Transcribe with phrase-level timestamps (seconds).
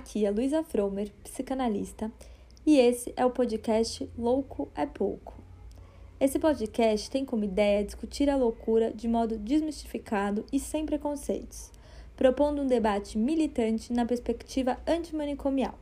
[0.00, 2.10] Aqui é Luísa Fromer, psicanalista,
[2.64, 5.34] e esse é o podcast Louco é Pouco.
[6.18, 11.70] Esse podcast tem como ideia discutir a loucura de modo desmistificado e sem preconceitos,
[12.16, 15.78] propondo um debate militante na perspectiva antimanicomial.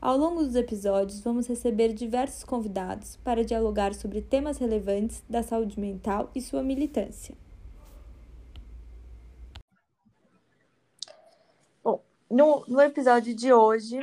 [0.00, 5.78] Ao longo dos episódios, vamos receber diversos convidados para dialogar sobre temas relevantes da saúde
[5.78, 7.36] mental e sua militância.
[12.30, 13.98] No, no episódio de hoje,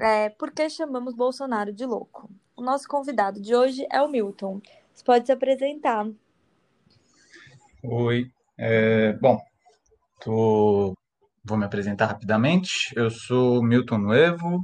[0.00, 2.30] é, por que chamamos Bolsonaro de louco?
[2.56, 4.60] O nosso convidado de hoje é o Milton.
[4.92, 6.06] Você pode se apresentar.
[7.82, 9.38] Oi, é, bom,
[10.20, 10.94] tô,
[11.44, 12.92] vou me apresentar rapidamente.
[12.94, 14.60] Eu sou Milton Nuevo,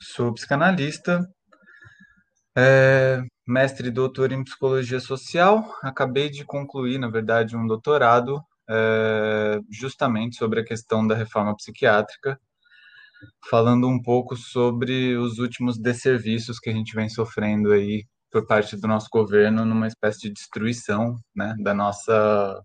[0.00, 1.28] sou psicanalista,
[2.56, 5.72] é, mestre e doutor em psicologia social.
[5.82, 12.38] Acabei de concluir, na verdade, um doutorado é, justamente sobre a questão da reforma psiquiátrica,
[13.50, 18.76] falando um pouco sobre os últimos desserviços que a gente vem sofrendo aí por parte
[18.76, 22.62] do nosso governo numa espécie de destruição né, da nossa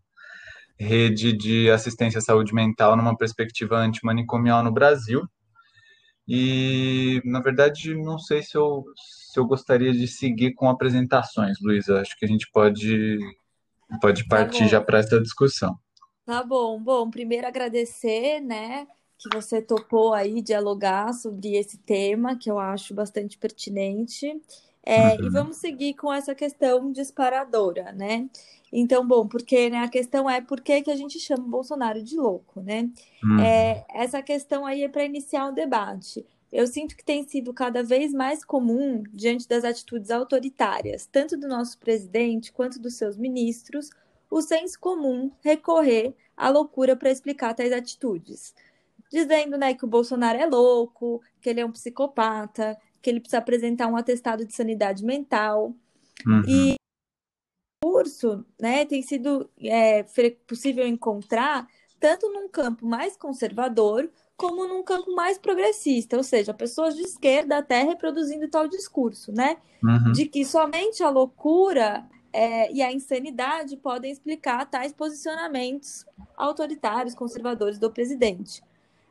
[0.78, 5.24] rede de assistência à saúde mental numa perspectiva antimanicomial no Brasil.
[6.28, 8.84] E, na verdade, não sei se eu,
[9.31, 12.00] se eu gostaria de seguir com apresentações, Luísa.
[12.00, 13.18] Acho que a gente pode,
[14.02, 15.78] pode Tá partir já para essa discussão.
[16.25, 16.79] Tá bom.
[16.81, 22.93] Bom, primeiro agradecer, né, que você topou aí dialogar sobre esse tema, que eu acho
[22.93, 24.41] bastante pertinente.
[24.85, 28.29] É, e Uhum, vamos seguir com essa questão disparadora, né?
[28.71, 32.03] Então, bom, porque né, a questão é por que que a gente chama o Bolsonaro
[32.03, 32.89] de louco, né?
[33.23, 36.25] uhum, É, essa questão aí é para iniciar o debate.
[36.51, 41.47] Eu sinto que tem sido cada vez mais comum, diante das atitudes autoritárias, tanto do
[41.47, 43.89] nosso presidente quanto dos seus ministros,
[44.34, 48.56] o senso comum recorrer à loucura para explicar tais atitudes.
[49.12, 53.38] Dizendo, né, que o Bolsonaro é louco, que ele é um psicopata, que ele precisa
[53.38, 55.75] apresentar um atestado de sanidade mental.
[56.25, 56.75] uhum,
[57.84, 60.03] Curso, né, tem sido é,
[60.47, 61.68] possível encontrar
[62.00, 67.59] tanto num campo mais conservador como num campo mais progressista, ou seja, pessoas de esquerda
[67.59, 73.77] até reproduzindo tal discurso, né, uhum, de que somente a loucura é, e a insanidade
[73.77, 76.05] podem explicar tais posicionamentos
[76.35, 78.63] autoritários, conservadores do presidente.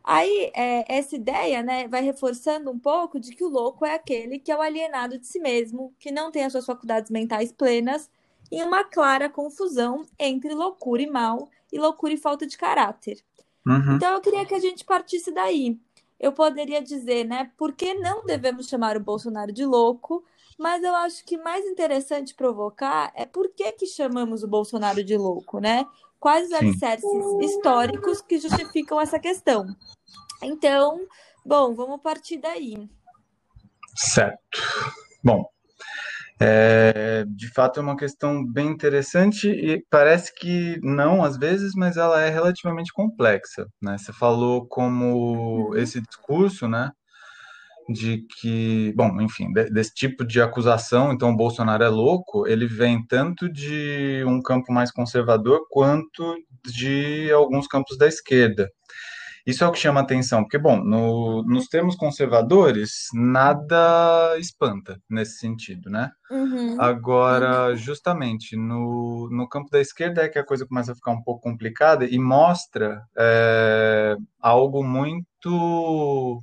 [0.04, 4.40] Aí, é, essa ideia, né, vai reforçando um pouco de que o louco é aquele
[4.40, 8.10] que é o alienado de si mesmo, que não tem as suas faculdades mentais plenas,
[8.50, 13.22] em uma clara confusão entre loucura e mal, e loucura e falta de caráter.
[13.64, 13.94] uhum.
[13.94, 15.78] Então, eu queria que a gente partisse daí.
[16.18, 20.24] Eu poderia dizer, né, por que não devemos chamar o Bolsonaro de louco,
[20.62, 25.16] mas eu acho que mais interessante provocar é por que que chamamos o Bolsonaro de
[25.16, 25.86] louco, né?
[26.20, 29.76] Quais os alicerces históricos que justificam essa questão?
[30.42, 31.06] Então,
[31.44, 32.88] bom, vamos partir daí.
[33.96, 34.58] certo.
[35.24, 35.44] Bom,
[36.40, 41.96] É, de fato, é uma questão bem interessante e parece que não às vezes, mas
[41.96, 43.96] ela é relativamente complexa, né?
[43.98, 46.90] Você falou como Uhum, esse discurso, né,
[47.92, 52.66] de que, bom, enfim, de- desse tipo de acusação, então o Bolsonaro é louco, ele
[52.66, 58.68] vem tanto de um campo mais conservador quanto de alguns campos da esquerda.
[59.46, 65.38] Isso é o que chama atenção, porque, bom, no- nos termos conservadores, nada espanta nesse
[65.38, 66.10] sentido, né?
[66.30, 67.76] uhum, Agora, uhum.
[67.76, 71.42] justamente, no, no campo da esquerda é que a coisa começa a ficar um pouco
[71.42, 76.42] complicada e mostra é, algo muito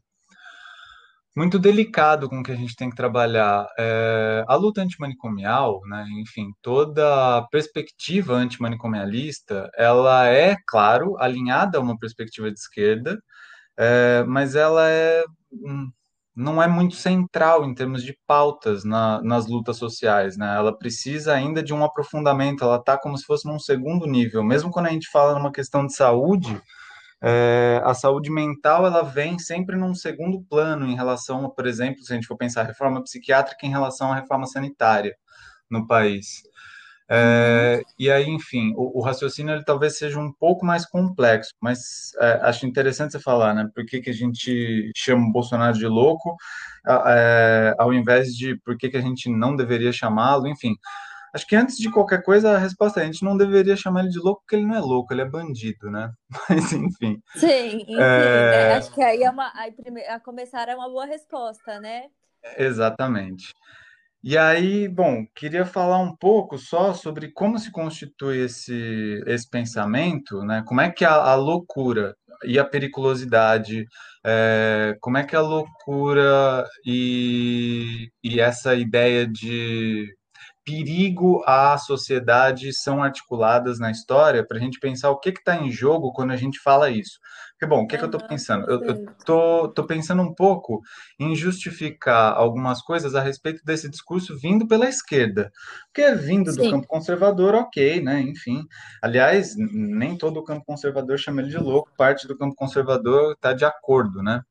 [1.35, 3.67] muito delicado com que a gente tem que trabalhar.
[3.78, 11.81] É, a luta antimanicomial, né, enfim, toda a perspectiva antimanicomialista, ela é, claro, alinhada a
[11.81, 13.17] uma perspectiva de esquerda,
[13.78, 15.90] é, mas ela é, hum,
[16.35, 20.55] não é muito central em termos de pautas na- nas lutas sociais, né?
[20.55, 24.43] Ela precisa ainda de um aprofundamento, ela está como se fosse num segundo nível.
[24.43, 26.61] Mesmo quando a gente fala numa questão de saúde,
[27.22, 32.14] é, a saúde mental ela vem sempre num segundo plano em relação, por exemplo, se
[32.14, 35.16] a gente for pensar reforma psiquiátrica em relação à reforma sanitária
[35.70, 36.42] no país.
[37.12, 42.12] É, e aí, enfim, o, o raciocínio ele talvez seja um pouco mais complexo, mas
[42.20, 43.68] é, acho interessante você falar, né?
[43.74, 46.36] Por que que a gente chama o Bolsonaro de louco,
[46.88, 50.76] é, ao invés de por que que a gente não deveria chamá-lo, enfim.
[51.34, 54.09] Acho que antes de qualquer coisa, a resposta é a gente não deveria chamar ele
[54.09, 56.11] de louco, porque ele não é louco, ele é bandido, né?
[56.49, 57.22] Mas, enfim.
[57.34, 58.73] Sim, enfim, né?
[58.76, 62.09] É, Acho que aí é uma, aí prime- a começar é uma boa resposta, né?
[62.58, 63.53] exatamente.
[64.23, 70.41] E aí, bom, queria falar um pouco só sobre como se constitui esse, esse pensamento,
[70.43, 70.64] né?
[70.67, 72.16] Como é que a, a loucura.
[72.46, 73.85] e a periculosidade,
[74.25, 80.08] é, como é que a loucura e, e essa ideia de
[80.70, 85.72] perigo à sociedade são articuladas na história para a gente pensar o que está em
[85.72, 87.20] jogo quando a gente fala isso.
[87.52, 88.70] Porque, bom, o que, que eu estou pensando?
[88.70, 90.82] Eu estou pensando um pouco
[91.20, 95.52] em justificar algumas coisas a respeito desse discurso vindo pela esquerda.
[95.88, 96.62] Porque é vindo Sim.
[96.62, 98.22] do campo conservador, ok, né?
[98.22, 98.64] Enfim.
[99.02, 103.54] Aliás, nem todo o campo conservador chama ele de louco, parte do campo conservador está
[103.54, 104.42] de acordo, né?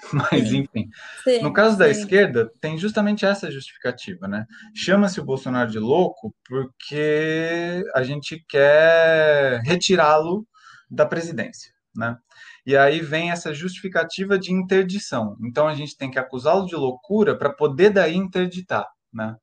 [0.12, 0.58] Mas, sim.
[0.58, 0.88] enfim.
[1.24, 4.46] Sim, no caso da esquerda, tem justamente essa justificativa, né?
[4.74, 10.46] Chama-se o Bolsonaro de louco porque a gente quer retirá-lo
[10.90, 12.16] da presidência, né?
[12.64, 15.36] E aí vem essa justificativa de interdição.
[15.44, 19.36] Então a gente tem que acusá-lo de loucura para poder daí interditar, né?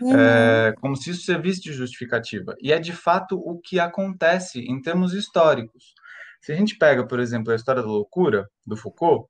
[0.00, 0.14] Uhum.
[0.14, 2.54] É, como se isso servisse de justificativa.
[2.60, 5.94] E é de fato o que acontece em termos históricos.
[6.40, 9.28] Se a gente pega, por exemplo, a história da loucura, do Foucault,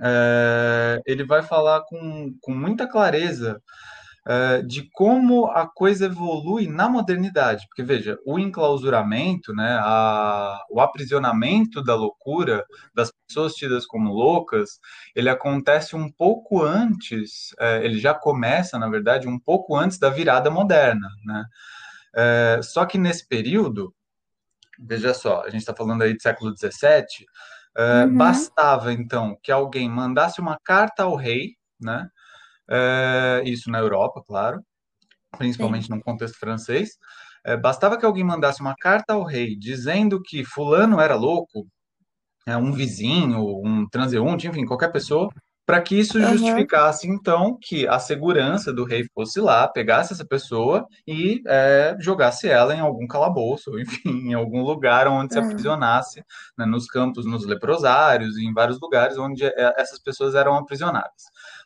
[0.00, 3.60] é, ele vai falar com, com muita clareza
[4.26, 7.66] é, de como a coisa evolui na modernidade.
[7.68, 12.64] Porque, veja, o enclausuramento, né, a, o aprisionamento da loucura,
[12.94, 14.78] das pessoas tidas como loucas,
[15.16, 20.10] ele acontece um pouco antes, é, ele já começa, na verdade, um pouco antes da
[20.10, 21.08] virada moderna.
[21.24, 21.44] Né?
[22.62, 23.94] Só que nesse período,
[24.78, 27.26] veja só, a gente está falando aí do século XVII,
[27.76, 28.16] é, uhum.
[28.16, 32.08] Bastava, então, que alguém mandasse uma carta ao rei, né?
[32.70, 34.62] É, isso na Europa, claro,
[35.38, 35.94] principalmente Sim.
[35.94, 36.90] no contexto francês.
[37.44, 41.66] É, bastava que alguém mandasse uma carta ao rei dizendo que fulano era louco,
[42.46, 45.30] é, um vizinho, um transeunte, enfim, qualquer pessoa,
[45.70, 46.36] para que isso uhum.
[46.36, 52.48] justificasse, então, que a segurança do rei fosse lá, pegasse essa pessoa e é, jogasse
[52.48, 55.30] ela em algum calabouço, enfim, em algum lugar onde uhum.
[55.30, 56.24] se aprisionasse,
[56.58, 61.22] né, nos campos, nos leprosários, em vários lugares onde é, essas pessoas eram aprisionadas.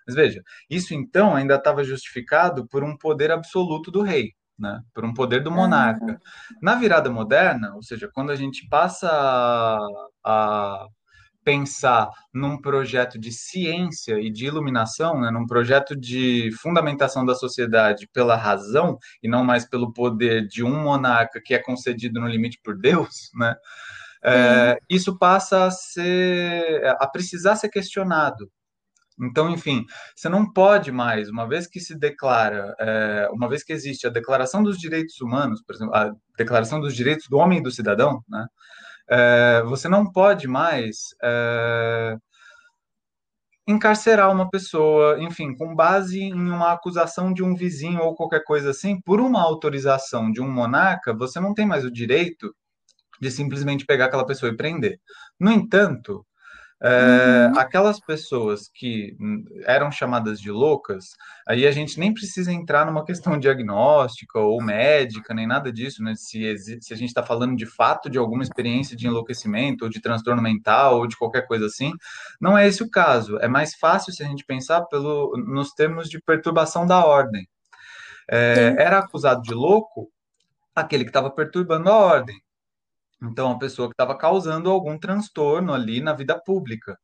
[0.07, 4.33] Mas veja, isso então ainda estava justificado por um poder absoluto do rei.
[4.57, 6.05] Né, por um poder do monarca.
[6.05, 6.19] Uhum.
[6.63, 9.81] Na virada moderna, ou seja, quando a gente passa a,
[10.23, 10.87] a
[11.45, 18.09] pensar num projeto de ciência e de iluminação, né, num projeto de fundamentação da sociedade
[18.13, 22.59] pela razão e não mais pelo poder de um monarca que é concedido no limite
[22.65, 23.55] por Deus, né,
[24.25, 28.51] é, isso passa a ser, a precisar ser questionado.
[29.21, 29.85] Então, enfim,
[30.17, 34.11] você não pode mais, uma vez que se declara, é, uma vez que existe a
[34.11, 38.25] Declaração dos Direitos Humanos, por exemplo, a Declaração dos Direitos do Homem e do Cidadão,
[38.29, 38.45] né,
[39.09, 42.17] é, você não pode mais é,
[43.67, 48.71] encarcerar uma pessoa, enfim, com base em uma acusação de um vizinho ou qualquer coisa
[48.71, 52.55] assim, por uma autorização de um monarca, você não tem mais o direito
[53.21, 55.01] de simplesmente pegar aquela pessoa e prender.
[55.41, 56.27] No entanto,
[56.83, 57.59] é, uhum.
[57.59, 59.17] Aquelas pessoas que
[59.65, 61.17] eram chamadas de loucas,
[61.47, 66.15] aí a gente nem precisa entrar numa questão diagnóstica ou médica, nem nada disso, né?
[66.17, 70.01] Se, se a gente está falando de fato de alguma experiência de enlouquecimento, ou de
[70.01, 71.93] transtorno mental, ou de qualquer coisa assim,
[72.41, 73.39] não é esse o caso.
[73.39, 77.49] É mais fácil se a gente pensar pelo, nos termos de perturbação da ordem.
[78.31, 80.11] É, era acusado de louco
[80.75, 82.44] aquele que estava perturbando a ordem.
[83.23, 86.99] Então, a pessoa que estava causando algum transtorno ali na vida pública.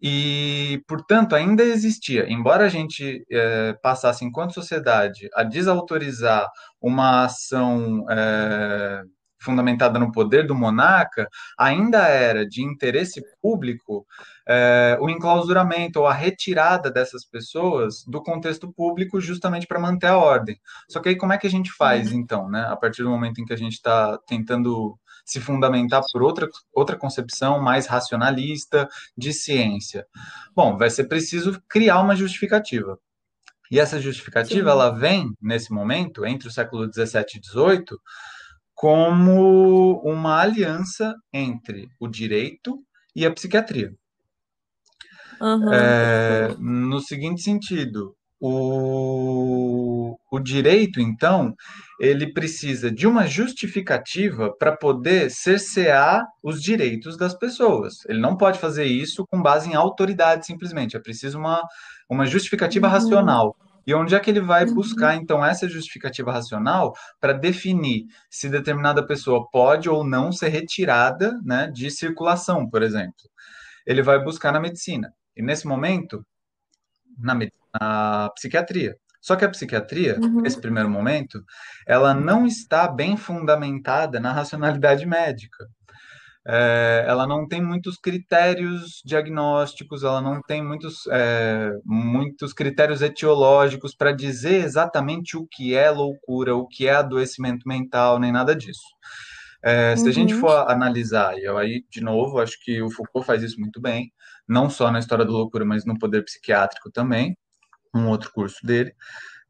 [0.00, 6.46] E, portanto, ainda existia, embora a gente é, passasse, enquanto sociedade, a desautorizar
[6.80, 9.02] uma ação é,
[9.40, 11.28] fundamentada no poder do monarca,
[11.58, 14.06] ainda era de interesse público
[14.48, 20.18] é, o enclausuramento ou a retirada dessas pessoas do contexto público justamente para manter a
[20.18, 20.58] ordem.
[20.88, 22.18] Só que aí como é que a gente faz, uhum.
[22.18, 22.66] então, né?
[22.68, 26.96] A partir do momento em que a gente está tentando se fundamentar por outra, outra
[26.96, 30.06] concepção mais racionalista de ciência.
[30.54, 32.98] Bom, vai ser preciso criar uma justificativa.
[33.68, 34.70] E essa justificativa, Sim.
[34.70, 37.98] ela vem, nesse momento, entre o século XVII e XVIII,
[38.72, 42.80] como uma aliança entre o direito
[43.14, 43.92] e a psiquiatria.
[45.40, 45.72] Uhum.
[45.72, 51.54] É, no seguinte sentido, o, o direito, então,
[51.98, 58.04] ele precisa de uma justificativa para poder cercear os direitos das pessoas.
[58.06, 60.96] Ele não pode fazer isso com base em autoridade, simplesmente.
[60.96, 61.62] É preciso uma,
[62.08, 62.92] uma justificativa uhum.
[62.92, 63.56] racional.
[63.86, 64.74] E onde é que ele vai uhum.
[64.74, 71.40] buscar, então, essa justificativa racional para definir se determinada pessoa pode ou não ser retirada
[71.44, 73.14] né, de circulação, por exemplo?
[73.86, 75.14] Ele vai buscar na medicina.
[75.36, 76.26] E nesse momento,
[77.16, 78.96] na medicina, a psiquiatria.
[79.20, 80.40] Só que a psiquiatria, uhum.
[80.40, 81.42] nesse primeiro momento,
[81.86, 85.66] ela não está bem fundamentada na racionalidade médica.
[86.48, 93.94] é, ela não tem muitos critérios diagnósticos, ela não tem muitos, é, muitos critérios etiológicos
[93.96, 98.86] para dizer exatamente o que é loucura, o que é adoecimento mental, nem nada disso.
[99.64, 100.08] É, se uhum.
[100.08, 100.40] a gente uhum.
[100.40, 104.12] for analisar, e aí, de novo, acho que o Foucault faz isso muito bem,
[104.48, 107.36] não só na história da loucura, mas no poder psiquiátrico também,
[107.96, 108.94] um outro curso dele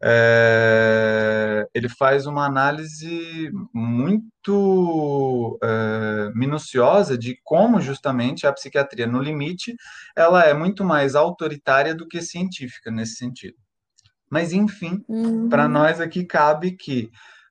[0.03, 9.75] é, ele faz uma análise muito é, minuciosa de como justamente a psiquiatria, no limite,
[10.15, 13.57] ela é muito mais autoritária do que científica nesse sentido.
[14.31, 15.49] Mas, enfim, uhum.
[15.49, 17.11] para nós aqui cabe que,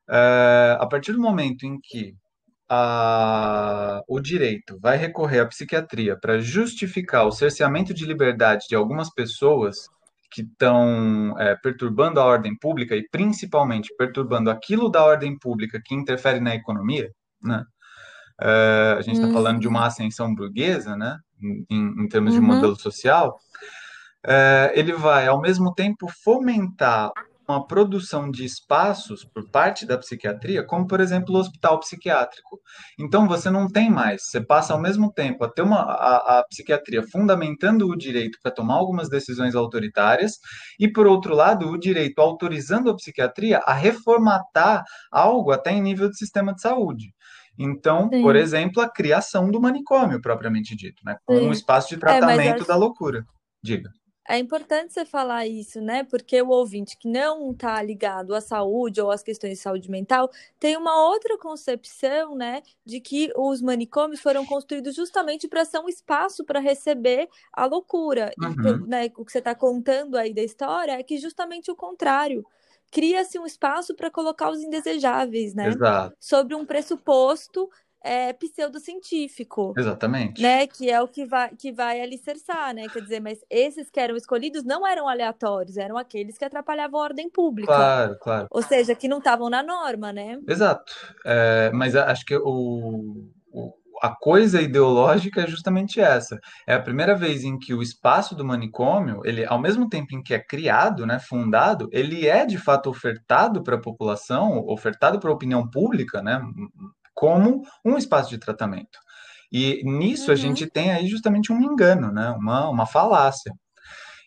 [0.09, 2.13] é, a partir do momento em que
[2.69, 9.09] a, o direito vai recorrer à psiquiatria para justificar o cerceamento de liberdade de algumas
[9.13, 9.87] pessoas,
[10.35, 15.95] que estão é, perturbando a ordem pública e principalmente perturbando aquilo da ordem pública que
[15.95, 17.09] interfere na economia,
[17.41, 17.63] né?
[18.41, 19.33] É, a gente está uhum.
[19.33, 19.85] falando de uma uhum.
[19.85, 21.17] ascensão burguesa, né?
[21.41, 22.41] Em, em termos uhum.
[22.41, 23.39] de modelo social.
[24.27, 27.13] É, ele vai, ao mesmo tempo, fomentar
[27.47, 32.59] uma produção de espaços por parte da psiquiatria, como por exemplo o hospital psiquiátrico.
[32.99, 36.43] Então você não tem mais, você passa ao mesmo tempo a ter uma a, a
[36.47, 40.33] psiquiatria fundamentando o direito para tomar algumas decisões autoritárias
[40.79, 46.09] e por outro lado o direito autorizando a psiquiatria a reformatar algo até em nível
[46.09, 47.13] de sistema de saúde.
[47.57, 48.21] Então, Sim.
[48.21, 52.55] por exemplo, a criação do manicômio propriamente dito, né, como um espaço de tratamento é,
[52.55, 52.67] acho...
[52.67, 53.23] da loucura.
[53.63, 53.89] Diga.
[54.27, 56.03] É importante você falar isso, né?
[56.03, 60.31] Porque o ouvinte que não está ligado à saúde ou às questões de saúde mental
[60.59, 62.63] tem uma outra concepção, né?
[62.83, 68.31] De que os manicômios foram construídos justamente para ser um espaço para receber a loucura.
[68.39, 68.85] Uhum.
[68.85, 72.43] E, né, o que você está contando aí da história é que justamente o contrário
[72.91, 75.67] cria-se um espaço para colocar os indesejáveis, né?
[75.67, 76.15] Exato.
[76.19, 77.69] Sobre um pressuposto
[78.05, 79.73] é, pseudocientífico.
[79.75, 80.39] Exatamente.
[80.41, 80.67] Né?
[80.67, 82.87] Que é o que vai, que vai alicerçar, né?
[82.87, 87.03] Quer dizer, mas esses que eram escolhidos não eram aleatórios, eram aqueles que atrapalhavam a
[87.03, 87.73] ordem pública.
[87.73, 88.47] Claro, claro.
[88.51, 90.39] Ou seja, que não estavam na norma, né?
[90.47, 90.93] Exato.
[91.25, 96.39] É, mas acho que o, o, a coisa ideológica é justamente essa.
[96.67, 100.21] É a primeira vez em que o espaço do manicômio, ele, ao mesmo tempo em
[100.21, 105.31] que é criado, né, fundado, ele é de fato ofertado para a população, ofertado para
[105.31, 106.39] a opinião pública, né,
[107.15, 108.99] como um espaço de tratamento.
[109.51, 110.33] E nisso uhum.
[110.33, 112.29] a gente tem aí justamente um engano, né?
[112.31, 113.51] uma, uma falácia.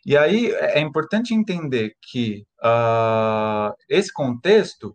[0.07, 4.95] E aí é importante entender que uh, esse contexto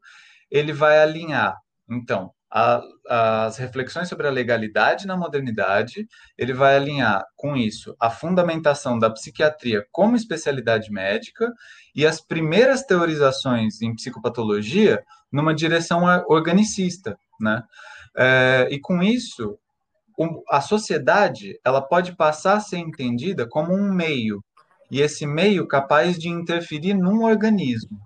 [0.49, 1.55] ele vai alinhar,
[1.89, 6.07] então, a, as reflexões sobre a legalidade na modernidade,
[6.37, 11.51] ele vai alinhar com isso a fundamentação da psiquiatria como especialidade médica
[11.95, 17.63] e as primeiras teorizações em psicopatologia numa direção organicista, né?
[18.17, 19.57] É, e com isso,
[20.49, 24.43] a sociedade ela pode passar a ser entendida como um meio,
[24.91, 27.99] e esse meio capaz de interferir num organismo.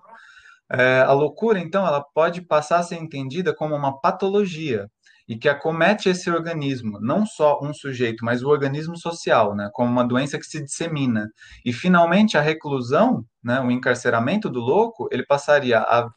[0.69, 4.87] É, a loucura, então, ela pode passar a ser entendida como uma patologia
[5.27, 9.91] e que acomete esse organismo, não só um sujeito, mas o organismo social, né, como
[9.91, 11.29] uma doença que se dissemina.
[11.65, 16.09] E, finalmente, a reclusão, né, o encarceramento do louco, ele passaria a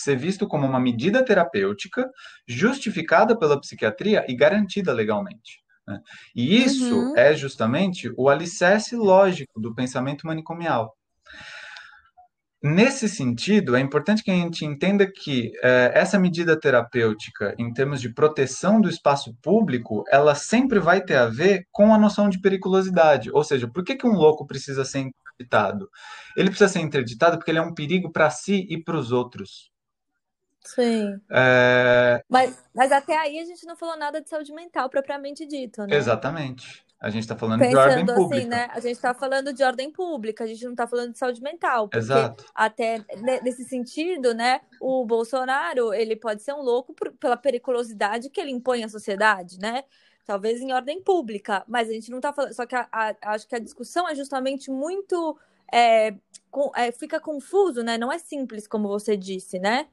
[0.00, 2.08] ser visto como uma medida terapêutica
[2.46, 5.62] justificada pela psiquiatria e garantida legalmente.
[5.86, 6.00] Né?
[6.34, 7.16] E isso uhum.
[7.16, 10.96] é justamente o alicerce lógico do pensamento manicomial.
[12.62, 18.00] Nesse sentido, é importante que a gente entenda que é, essa medida terapêutica, em termos
[18.00, 22.40] de proteção do espaço público, ela sempre vai ter a ver com a noção de
[22.40, 23.30] periculosidade.
[23.30, 25.88] Ou seja, por que, que um louco precisa ser interditado?
[26.36, 29.70] Ele precisa ser interditado porque ele é um perigo para si e para os outros.
[30.66, 31.20] Sim.
[31.30, 32.22] É...
[32.28, 35.96] Mas, mas até aí a gente não falou nada de saúde mental propriamente dito, né?
[35.96, 36.84] Exatamente.
[36.98, 38.48] A gente está falando Pensando de ordem assim, pública.
[38.48, 38.68] né?
[38.72, 41.88] A gente está falando de ordem pública, a gente não está falando de saúde mental.
[41.88, 42.44] Porque Exato.
[42.54, 43.04] até
[43.42, 48.50] nesse sentido, né, o Bolsonaro, ele pode ser um louco por, pela periculosidade que ele
[48.50, 49.84] impõe à sociedade, né?
[50.24, 52.54] Talvez em ordem pública, mas a gente não está falando.
[52.54, 55.38] Só que a, a, acho que a discussão é justamente muito.
[55.72, 56.14] É,
[56.50, 57.98] com, é, fica confuso, né?
[57.98, 59.86] Não é simples, como você disse, né?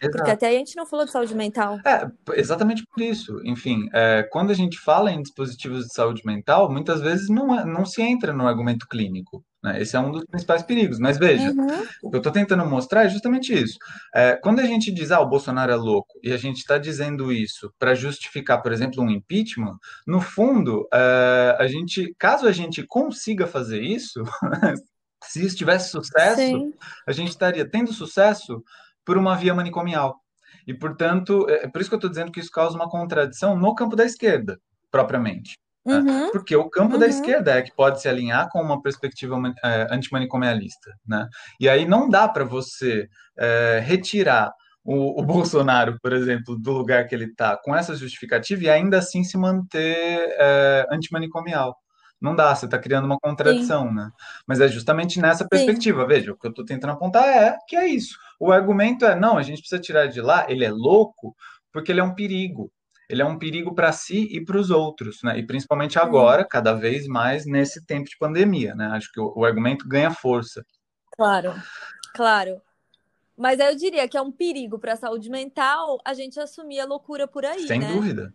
[0.00, 0.16] Exato.
[0.16, 1.78] Porque até a gente não falou de saúde mental.
[1.84, 3.40] É, exatamente por isso.
[3.44, 7.64] Enfim, é, quando a gente fala em dispositivos de saúde mental, muitas vezes não, é,
[7.64, 9.44] não se entra no argumento clínico.
[9.62, 9.82] Né?
[9.82, 10.98] Esse é um dos principais perigos.
[10.98, 11.86] Mas veja, uhum.
[12.02, 13.76] o que eu estou tentando mostrar é justamente isso.
[14.14, 17.32] É, quando a gente diz, ah, o Bolsonaro é louco, e a gente está dizendo
[17.32, 19.76] isso para justificar, por exemplo, um impeachment,
[20.06, 24.22] no fundo, é, a gente, caso a gente consiga fazer isso,
[25.24, 26.72] se isso tivesse sucesso, Sim.
[27.06, 28.62] a gente estaria tendo sucesso
[29.08, 30.20] por uma via manicomial.
[30.66, 33.56] E, portanto, é, é por isso que eu estou dizendo que isso causa uma contradição
[33.56, 34.60] no campo da esquerda.
[34.90, 35.54] propriamente.
[35.86, 35.96] né?
[35.96, 36.30] Uhum.
[36.30, 37.00] Porque o campo uhum.
[37.00, 39.34] da esquerda é que pode se alinhar com uma perspectiva
[39.64, 40.90] é, antimanicomialista.
[41.06, 41.26] Né?
[41.58, 44.52] E aí não dá para você é, retirar
[44.84, 48.98] o, o, Bolsonaro, por exemplo, do lugar que ele está com essa justificativa e ainda
[48.98, 51.74] assim se manter é, antimanicomial.
[52.20, 53.94] Não dá, você está criando uma contradição, Sim.
[53.94, 54.10] né?
[54.46, 56.02] Mas é justamente nessa perspectiva.
[56.02, 56.08] Sim.
[56.08, 58.18] Veja, o que eu estou tentando apontar é que é isso.
[58.40, 61.36] O argumento é, não, a gente precisa tirar de lá, ele é louco,
[61.72, 62.72] porque ele é um perigo.
[63.08, 65.38] Ele é um perigo para si e para os outros, né?
[65.38, 66.48] E principalmente agora, Sim.
[66.50, 68.88] cada vez mais nesse tempo de pandemia, né?
[68.92, 70.64] Acho que o, o argumento ganha força.
[71.12, 71.54] Claro,
[72.14, 72.60] claro.
[73.36, 76.84] Mas eu diria que é um perigo para a saúde mental a gente assumir a
[76.84, 77.92] loucura por aí, Sem né?
[77.92, 78.34] dúvida.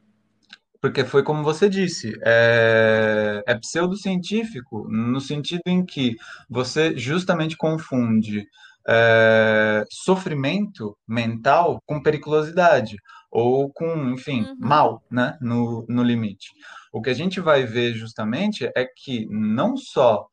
[0.84, 6.18] Porque foi como você disse, é, é pseudocientífico no sentido em que
[6.50, 8.46] você justamente confunde
[8.86, 12.98] é, sofrimento mental com periculosidade
[13.32, 14.56] ou com, enfim, Uhum.
[14.60, 16.50] mal, né, no, no limite.
[16.92, 20.28] O que a gente vai ver justamente é que não só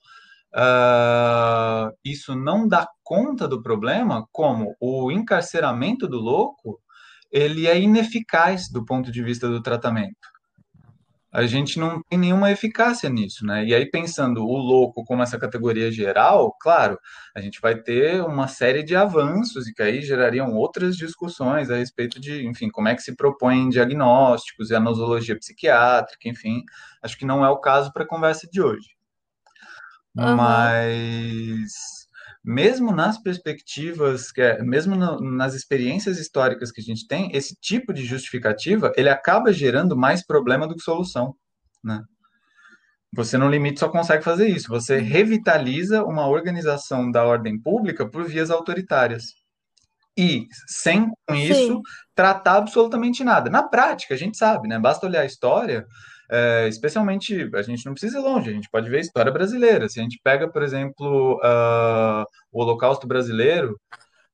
[0.57, 6.80] uh, isso não dá conta do problema, como o encarceramento do louco,
[7.30, 10.39] ele é ineficaz do ponto de vista do tratamento.
[11.33, 13.65] A gente não tem nenhuma eficácia nisso, né?
[13.65, 16.99] E aí, pensando o louco como essa categoria geral, claro,
[17.37, 21.77] a gente vai ter uma série de avanços e que aí gerariam outras discussões a
[21.77, 26.65] respeito de, enfim, como é que se propõem diagnósticos e a nosologia psiquiátrica, enfim.
[27.03, 28.89] Acho que não é o caso para a conversa de hoje.
[30.17, 30.35] Uhum.
[30.35, 32.00] Mas
[32.42, 37.92] mesmo nas perspectivas, que é, mesmo nas experiências históricas que a gente tem, esse tipo
[37.92, 41.35] de justificativa ele acaba gerando mais problema do que solução,
[41.85, 42.02] né?
[43.12, 44.68] Você no limite só consegue fazer isso.
[44.68, 49.35] Você revitaliza uma organização da ordem pública por vias autoritárias.
[50.16, 51.81] E, sem com isso, Sim.
[52.14, 53.50] tratar absolutamente nada.
[53.50, 54.79] Na prática, a gente sabe, né?
[54.79, 55.87] Basta olhar a história,
[56.31, 59.88] é, especialmente, a gente não precisa ir longe, a gente pode ver a história brasileira.
[59.88, 63.79] Se a gente pega, por exemplo, uh, o Holocausto Brasileiro,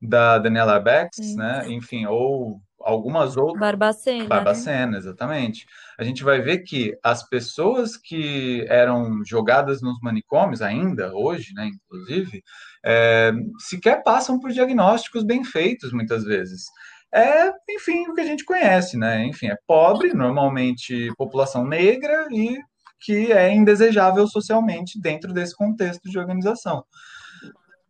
[0.01, 1.37] da Daniela Arbex, Sim.
[1.37, 1.65] né?
[1.69, 3.59] Enfim, ou algumas outras.
[3.59, 4.27] Barbacena.
[4.27, 4.99] Barbacena, né?
[4.99, 5.67] exatamente.
[5.99, 11.67] A gente vai ver que as pessoas que eram jogadas nos manicômios, ainda hoje, né,
[11.67, 12.45] inclusive,
[12.85, 16.67] é, sequer passam por diagnósticos bem feitos, muitas vezes
[17.14, 19.25] é, enfim, o que a gente conhece, né?
[19.25, 22.59] Enfim, é pobre, normalmente população negra e
[23.01, 26.85] que é indesejável socialmente dentro desse contexto de organização.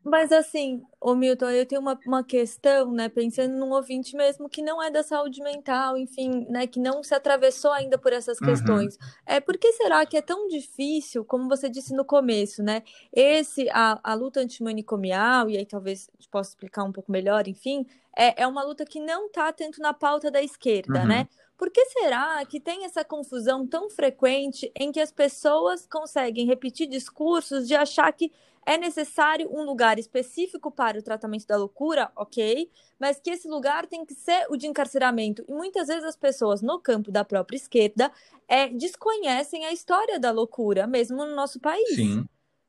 [0.09, 4.63] Mas assim, o Milton, eu tenho uma, uma questão, né, pensando num ouvinte mesmo que
[4.63, 8.47] não é da saúde mental, enfim, né, que não se atravessou ainda por essas Uhum.
[8.47, 8.97] questões.
[9.27, 13.69] É por que será que é tão difícil, como você disse no começo, né, esse
[13.71, 17.85] a, a luta antimanicomial e aí talvez possa explicar um pouco melhor, enfim,
[18.17, 21.07] é, é uma luta que não está tanto na pauta da esquerda, Uhum.
[21.07, 21.29] né?
[21.57, 26.87] Por que será que tem essa confusão tão frequente em que as pessoas conseguem repetir
[26.87, 28.31] discursos de achar que
[28.67, 33.87] é necessário um lugar específico para o tratamento da loucura, ok, mas que esse lugar
[33.87, 35.45] tem que ser o de encarceramento.
[35.49, 38.11] E muitas vezes as pessoas no campo da própria esquerda
[38.49, 41.95] é, desconhecem a história da loucura, mesmo no nosso país.
[41.95, 42.27] Sim.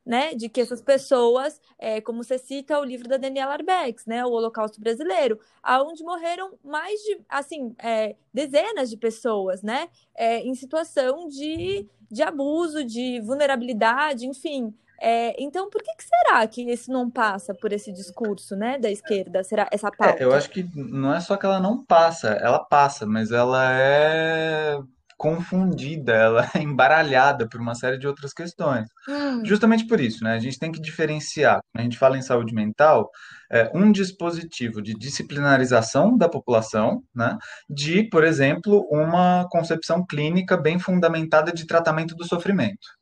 [0.07, 4.23] Né, de que essas pessoas, é, como você cita o livro da Daniela Arbex, né,
[4.25, 10.55] o Holocausto Brasileiro, aonde morreram mais de, assim, é, dezenas de pessoas, né, é, em
[10.55, 14.73] situação de, de abuso, de vulnerabilidade, enfim.
[14.99, 18.89] É, então, por que, que, será que isso não passa por esse discurso, né, da
[18.89, 20.23] esquerda, será essa pauta?
[20.23, 23.71] É, eu acho que não é só que ela não passa, ela passa, mas ela
[23.73, 24.79] é
[25.17, 28.87] confundida, ela é embaralhada por uma série de outras questões.
[29.09, 29.43] Hum.
[29.43, 30.33] Justamente por isso, né?
[30.33, 33.09] A gente tem que diferenciar, quando a gente fala em saúde mental,
[33.51, 37.37] é, um dispositivo de disciplinarização da população, né?
[37.69, 42.96] De, por exemplo, uma concepção clínica bem fundamentada de tratamento do sofrimento.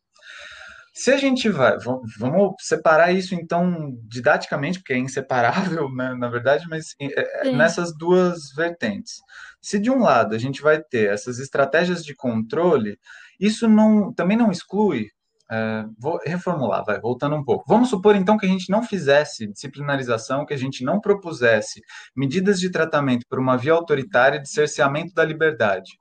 [0.97, 1.77] Se a gente vai,
[2.17, 7.57] vamos separar isso então didaticamente, porque é inseparável, né, na verdade, mas é, Sim.
[7.57, 9.15] nessas duas vertentes.
[9.61, 12.97] Se de um lado a gente vai ter essas estratégias de controle,
[13.37, 15.09] isso não, também não exclui.
[15.51, 17.65] É, vou reformular, vai, voltando um pouco.
[17.67, 21.81] Vamos supor então que a gente não fizesse disciplinarização, que a gente não propusesse
[22.15, 25.91] medidas de tratamento por uma via autoritária de cerceamento da liberdade.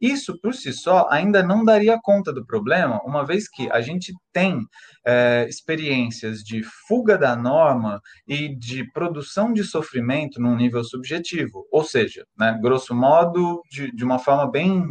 [0.00, 4.12] Isso, por si só, ainda não daria conta do problema, uma vez que a gente
[4.32, 4.60] tem
[5.04, 11.66] é, experiências de fuga da norma e de produção de sofrimento num nível subjetivo.
[11.72, 14.86] Ou seja, né, grosso modo, de, de uma forma bem,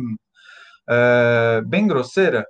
[0.90, 2.46] é, bem grosseira,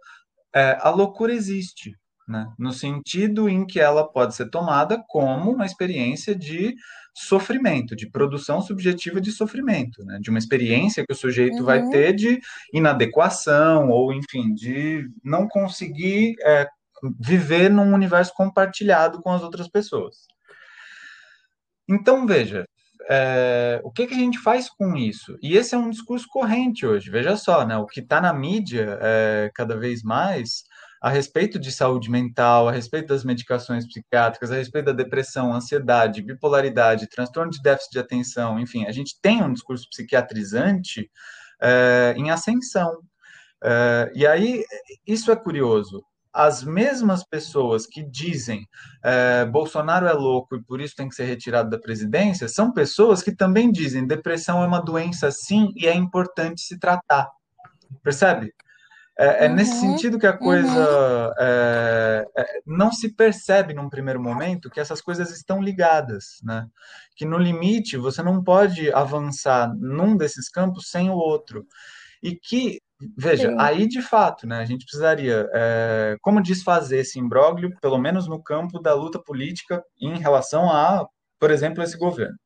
[0.58, 1.96] é, a loucura existe.
[2.28, 2.48] né?
[2.58, 6.76] No sentido em que ela pode ser tomada como uma experiência de
[7.16, 10.20] sofrimento, de produção subjetiva de sofrimento, né?
[10.22, 11.66] De uma experiência que o sujeito uhum.
[11.66, 12.40] vai ter de
[12.74, 16.68] inadequação ou, enfim, de não conseguir é,
[17.20, 20.28] viver num universo compartilhado com as outras pessoas.
[21.90, 22.66] Então, veja,
[23.10, 25.38] é, o que, que, a gente faz com isso?
[25.42, 27.10] E esse é um discurso corrente hoje.
[27.10, 27.78] Veja só, né?
[27.78, 30.64] O que está na mídia é, cada vez mais
[31.02, 36.24] a respeito de saúde mental, a respeito das medicações psiquiátricas, a respeito da depressão, ansiedade,
[36.24, 41.10] bipolaridade, transtorno de déficit de atenção, enfim, a gente tem um discurso psiquiatrizante
[41.62, 43.00] é, em ascensão.
[43.64, 44.64] É, e aí,
[45.06, 46.04] isso é curioso
[46.38, 48.70] as mesmas pessoas que dizem
[49.04, 53.24] é, Bolsonaro é louco e por isso tem que ser retirado da presidência, são pessoas
[53.24, 57.28] que também dizem depressão é uma doença sim e é importante se tratar.
[58.04, 58.54] Percebe?
[59.18, 61.34] É, é nesse uhum, sentido que a coisa uhum.
[61.40, 66.68] é, é, não se percebe num primeiro momento que essas coisas estão ligadas, né?
[67.16, 71.66] Que no limite você não pode avançar num desses campos sem o outro.
[72.22, 72.80] E que
[73.16, 73.56] Veja, Sim.
[73.60, 78.42] aí de fato, né, a gente precisaria, é, como desfazer esse imbróglio, pelo menos no
[78.42, 81.08] campo da luta política em relação a,
[81.40, 82.38] por exemplo, esse governo.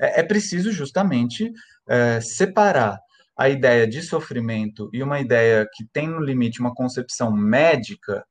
[0.00, 1.52] É, é preciso justamente
[1.88, 2.98] é, separar
[3.36, 8.24] a ideia de sofrimento e uma ideia que tem no limite uma concepção médica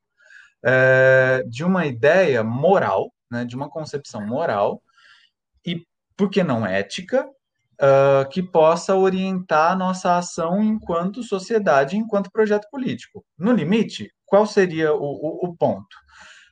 [0.64, 4.82] é, de uma ideia moral, né, de uma concepção moral,
[5.66, 5.84] e
[6.16, 7.26] por que não ética,
[7.82, 13.24] uh, que possa orientar a nossa ação enquanto sociedade, enquanto projeto político.
[13.36, 15.96] No limite, qual seria o, o, o ponto?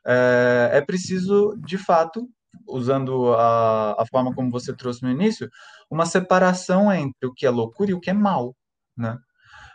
[0.06, 2.28] É, é preciso, de fato,
[2.66, 5.48] usando a, a forma como você trouxe no início,
[5.90, 8.54] uma separação entre o que é loucura e o que é mal,
[8.96, 9.16] né?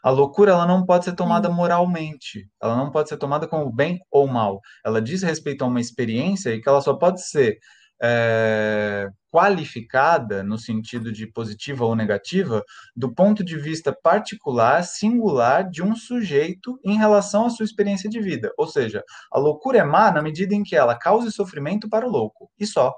[0.04, 4.00] A loucura ela não pode ser tomada moralmente, ela não pode ser tomada como bem
[4.12, 4.62] ou mal.
[4.86, 7.58] Ela diz respeito a uma experiência e que ela só pode ser
[8.02, 12.64] é, qualificada, no sentido de positiva ou negativa,
[12.96, 18.22] do ponto de vista particular, singular de um sujeito em relação à sua experiência de
[18.22, 18.52] vida.
[18.58, 22.10] Ou seja, a loucura é má na medida em que ela cause sofrimento para o
[22.10, 22.96] louco, e só.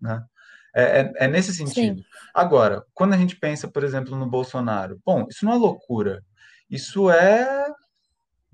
[0.00, 0.22] Né?
[0.74, 2.00] É, é, é nesse sentido.
[2.00, 2.04] Sim.
[2.34, 6.22] Agora, quando a gente pensa, por exemplo, no Bolsonaro, bom, isso não é loucura,
[6.68, 7.66] isso é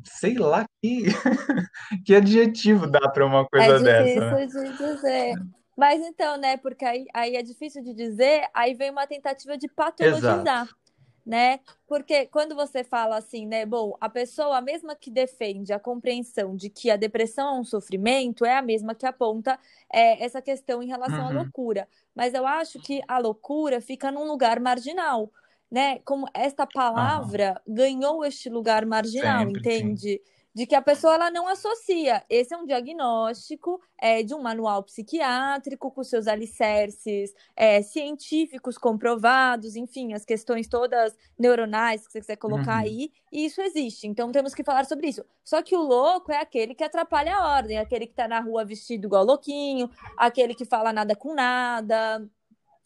[0.05, 1.05] sei lá que,
[2.05, 4.25] que adjetivo dá para uma coisa é dessa.
[4.25, 4.71] É difícil né?
[4.71, 5.35] de dizer.
[5.77, 9.69] Mas então, né, porque aí, aí é difícil de dizer, aí vem uma tentativa de
[9.69, 10.41] patologizar.
[10.41, 10.83] Exato.
[11.25, 11.61] Né?
[11.87, 16.69] Porque quando você fala assim, né, bom, a pessoa, mesma que defende a compreensão de
[16.69, 19.57] que a depressão é um sofrimento, é a mesma que aponta
[19.93, 21.29] é, essa questão em relação uhum.
[21.29, 21.89] à loucura.
[22.13, 25.31] Mas eu acho que a loucura fica num lugar marginal
[25.73, 26.01] né?
[26.01, 30.21] Como esta palavra ganhou este lugar marginal, Sempre, entende?
[30.23, 30.33] Sim.
[30.55, 32.23] De que a pessoa ela não associa.
[32.29, 39.75] Esse é um diagnóstico é, de um manual psiquiátrico com seus alicerces é, científicos comprovados,
[39.77, 42.83] enfim, as questões todas neuronais que você quiser colocar uhum.
[42.83, 44.07] aí, e isso existe.
[44.07, 45.25] Então temos que falar sobre isso.
[45.43, 48.63] Só que o louco é aquele que atrapalha a ordem, aquele que tá na rua
[48.63, 52.29] vestido igual louquinho, aquele que fala nada com nada.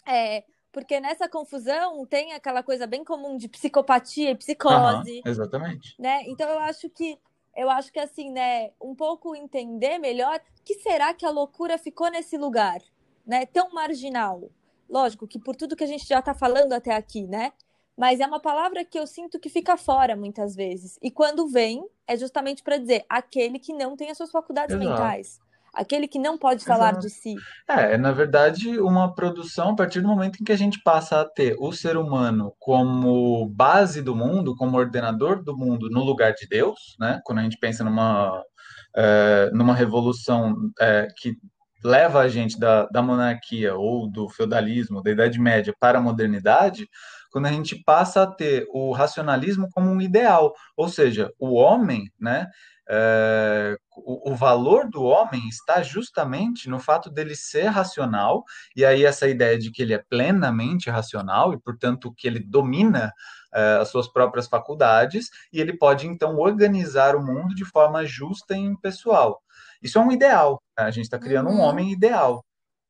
[0.06, 0.44] É,
[0.76, 5.22] porque nessa confusão tem aquela coisa bem comum de psicopatia e psicose.
[5.24, 5.94] Uhum, exatamente.
[5.98, 6.24] Né?
[6.26, 7.18] Então eu acho que
[7.56, 12.10] eu acho que assim, né, um pouco entender melhor que será que a loucura ficou
[12.10, 12.82] nesse lugar,
[13.26, 14.50] né, tão marginal.
[14.86, 17.54] Lógico que por tudo que a gente já está falando até aqui, né?
[17.96, 20.98] Mas é uma palavra que eu sinto que fica fora muitas vezes.
[21.00, 24.90] E quando vem, é justamente para dizer aquele que não tem as suas faculdades Exato.
[24.90, 25.40] mentais
[25.76, 27.06] aquele que não pode falar Exato.
[27.06, 27.34] de si.
[27.68, 31.24] É, na verdade, uma produção a partir do momento em que a gente passa a
[31.24, 36.48] ter o ser humano como base do mundo, como ordenador do mundo no lugar de
[36.48, 37.20] Deus, né?
[37.24, 38.42] Quando a gente pensa numa,
[38.96, 41.36] é, numa revolução é, que
[41.84, 46.88] leva a gente da, da monarquia ou do feudalismo, da Idade Média para a modernidade,
[47.30, 52.04] quando a gente passa a ter o racionalismo como um ideal, ou seja, o homem,
[52.18, 52.46] né,
[52.88, 58.44] é, o, o, valor do homem está justamente no fato dele ser racional,
[58.76, 63.12] e aí essa ideia de que ele é plenamente racional e, portanto, que ele domina
[63.52, 68.54] é, as suas próprias faculdades, e ele pode, então, organizar o mundo de forma justa
[68.54, 69.42] e impessoal.
[69.82, 70.84] Isso é um ideal, né?
[70.84, 71.56] a gente está criando uhum.
[71.56, 72.45] um homem ideal.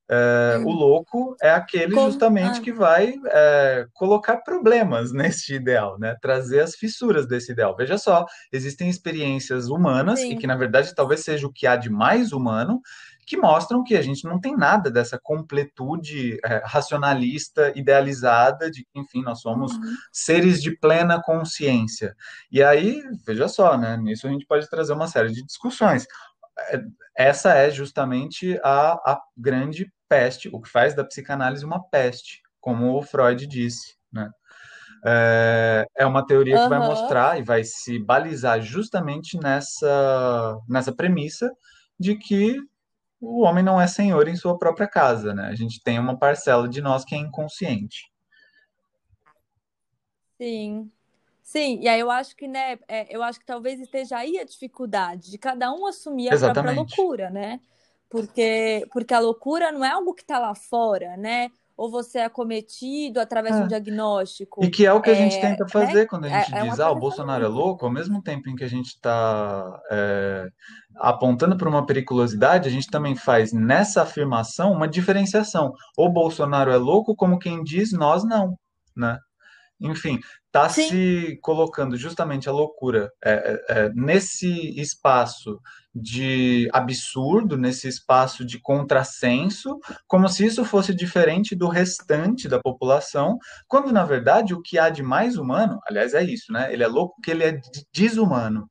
[0.08, 2.06] É, o louco é aquele Como?
[2.06, 2.62] justamente ah.
[2.62, 6.16] que vai é, colocar problemas nesse ideal, né?
[6.20, 7.74] Trazer as fissuras desse ideal.
[7.76, 10.32] Veja só, existem experiências humanas, Sim.
[10.32, 12.80] e que na verdade talvez seja o que há de mais humano,
[13.26, 19.00] que mostram que a gente não tem nada dessa completude é, racionalista, idealizada, de que,
[19.00, 19.96] enfim, nós somos uhum.
[20.12, 22.14] seres de plena consciência.
[22.52, 23.96] E aí, veja só, né?
[23.96, 26.06] Nisso a gente pode trazer uma série de discussões
[27.16, 32.96] essa é justamente a, a grande peste, o que faz da psicanálise uma peste, como
[32.96, 34.30] o Freud disse, né?
[35.04, 41.50] É, é uma teoria que vai mostrar e vai se balizar justamente nessa, nessa premissa
[41.98, 42.56] de que
[43.20, 45.48] o homem não é senhor em sua própria casa, né?
[45.48, 48.10] A gente tem uma parcela de nós que é inconsciente.
[50.40, 50.90] Sim.
[51.46, 54.44] Sim, e aí eu acho que, né, é, eu acho que talvez esteja aí a
[54.44, 56.74] dificuldade de cada um assumir a Exatamente.
[56.74, 57.60] própria loucura, né?
[58.10, 61.48] Porque, porque a loucura não é algo que está lá fora, né?
[61.76, 63.58] Ou você é cometido através é.
[63.58, 63.68] de um é.
[63.68, 64.64] diagnóstico.
[64.64, 65.70] E que é o que a gente é, tenta né?
[65.70, 66.06] fazer né?
[66.06, 68.64] quando a gente é diz, ah, o Bolsonaro é louco, ao mesmo tempo em que
[68.64, 69.80] a gente está
[70.96, 75.72] apontando para uma periculosidade, a gente também faz nessa afirmação uma diferenciação.
[75.96, 78.58] O Bolsonaro é louco, como quem diz, nós não,
[78.96, 79.16] né?
[79.78, 84.48] Enfim, está se colocando justamente a loucura é, é, é, nesse
[84.80, 85.60] espaço
[85.94, 93.36] de absurdo, nesse espaço de contrassenso, como se isso fosse diferente do restante da população,
[93.68, 96.72] quando na verdade o que há de mais humano, aliás, é isso, né?
[96.72, 97.60] Ele é louco porque ele é
[97.92, 98.68] desumano.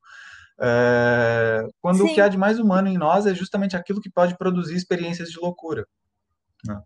[0.60, 2.12] É, quando Sim.
[2.12, 5.30] o que há de mais humano em nós é justamente aquilo que pode produzir experiências
[5.30, 5.86] de loucura.
[6.65, 6.82] Né?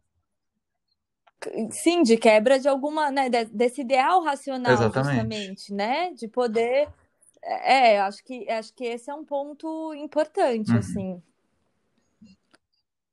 [1.71, 5.13] Sim, de quebra de alguma, né, desse ideal racional, Exatamente.
[5.13, 6.87] justamente, né, de poder,
[7.41, 10.77] é, é, acho que, acho que esse é um ponto importante, uhum.
[10.77, 11.23] assim,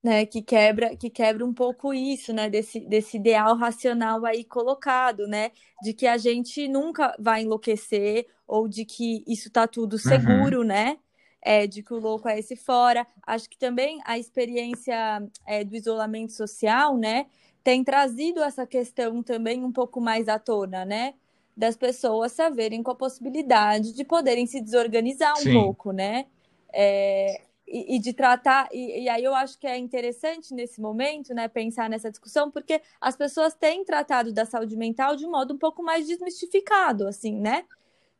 [0.02, 5.26] né, que quebra, que quebra um pouco isso, né, desse, desse ideal racional aí colocado,
[5.26, 5.50] né,
[5.82, 9.98] de que a gente nunca vai enlouquecer ou de que isso tá tudo uhum.
[9.98, 10.66] seguro, uhum.
[10.66, 10.98] né,
[11.42, 13.06] é, de que o louco é esse fora.
[13.24, 17.26] Acho que também a experiência é, do isolamento social, né,
[17.66, 21.14] tem trazido essa questão também um pouco mais à tona, né?
[21.56, 25.52] Das pessoas saberem com a possibilidade de poderem se desorganizar um Sim.
[25.52, 26.26] pouco, né?
[26.72, 31.34] É, e, e, de tratar, e, e, aí eu acho que é interessante nesse momento,
[31.34, 35.52] né, pensar nessa discussão, porque as pessoas têm tratado da saúde mental de um modo
[35.54, 37.64] um pouco mais desmistificado, assim, né?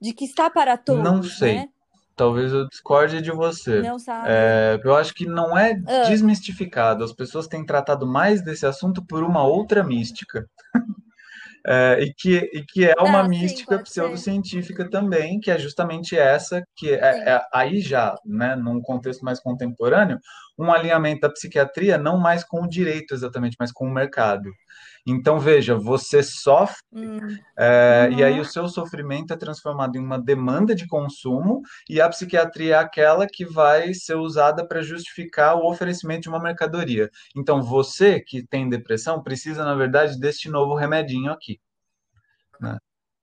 [0.00, 1.04] De que está para todos.
[1.04, 1.54] Não sei.
[1.54, 1.68] Né?
[2.16, 3.82] Talvez eu discorde de você.
[3.82, 4.28] Não sabe.
[4.30, 6.08] É, eu acho que não é ah.
[6.08, 7.04] desmistificado.
[7.04, 10.48] As pessoas têm tratado mais desse assunto por uma outra mística.
[11.68, 16.16] É, e, que, e que é uma ah, mística sim, pseudocientífica também, que é justamente
[16.16, 20.20] essa, que é, é, aí já, né, num contexto mais contemporâneo,
[20.56, 24.48] um alinhamento da psiquiatria não mais com o direito exatamente, mas com o mercado.
[25.06, 27.38] Então, veja, você sofre, hum.
[27.56, 28.18] é, uhum.
[28.18, 32.74] e aí o seu sofrimento é transformado em uma demanda de consumo, e a psiquiatria
[32.74, 37.08] é aquela que vai ser usada para justificar o oferecimento de uma mercadoria.
[37.36, 41.60] Então, você que tem depressão precisa, na verdade, deste novo remedinho aqui.
[42.60, 42.76] Né?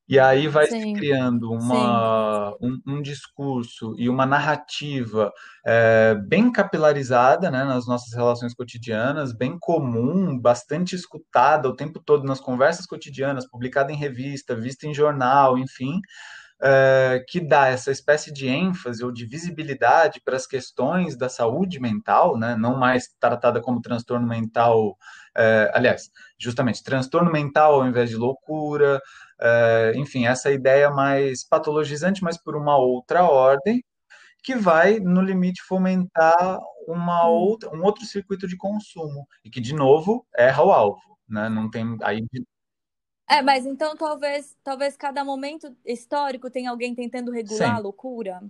[0.07, 0.81] E aí vai Sim.
[0.81, 5.31] se criando uma, um, um, discurso e uma narrativa
[5.65, 12.25] é, bem capilarizada né, nas nossas relações cotidianas, bem comum, bastante escutada o tempo todo
[12.25, 16.01] nas conversas cotidianas, publicada em revista, vista em jornal, enfim,
[16.63, 21.79] é, que dá essa espécie de ênfase ou de visibilidade para as questões da saúde
[21.79, 24.97] mental, né, não mais tratada como transtorno mental,
[25.35, 29.01] é, aliás, justamente transtorno mental ao invés de loucura,
[29.41, 33.83] é, enfim, essa ideia mais patologizante, mas por uma outra ordem,
[34.41, 37.31] que vai, no limite, fomentar uma hum.
[37.31, 41.17] outra, um outro circuito de consumo, e que, de novo, erra o alvo.
[41.27, 41.49] Né?
[41.49, 42.21] Não tem aí
[43.37, 47.75] é, mas então talvez, talvez cada momento histórico tenha alguém tentando regular Sim.
[47.75, 48.41] a loucura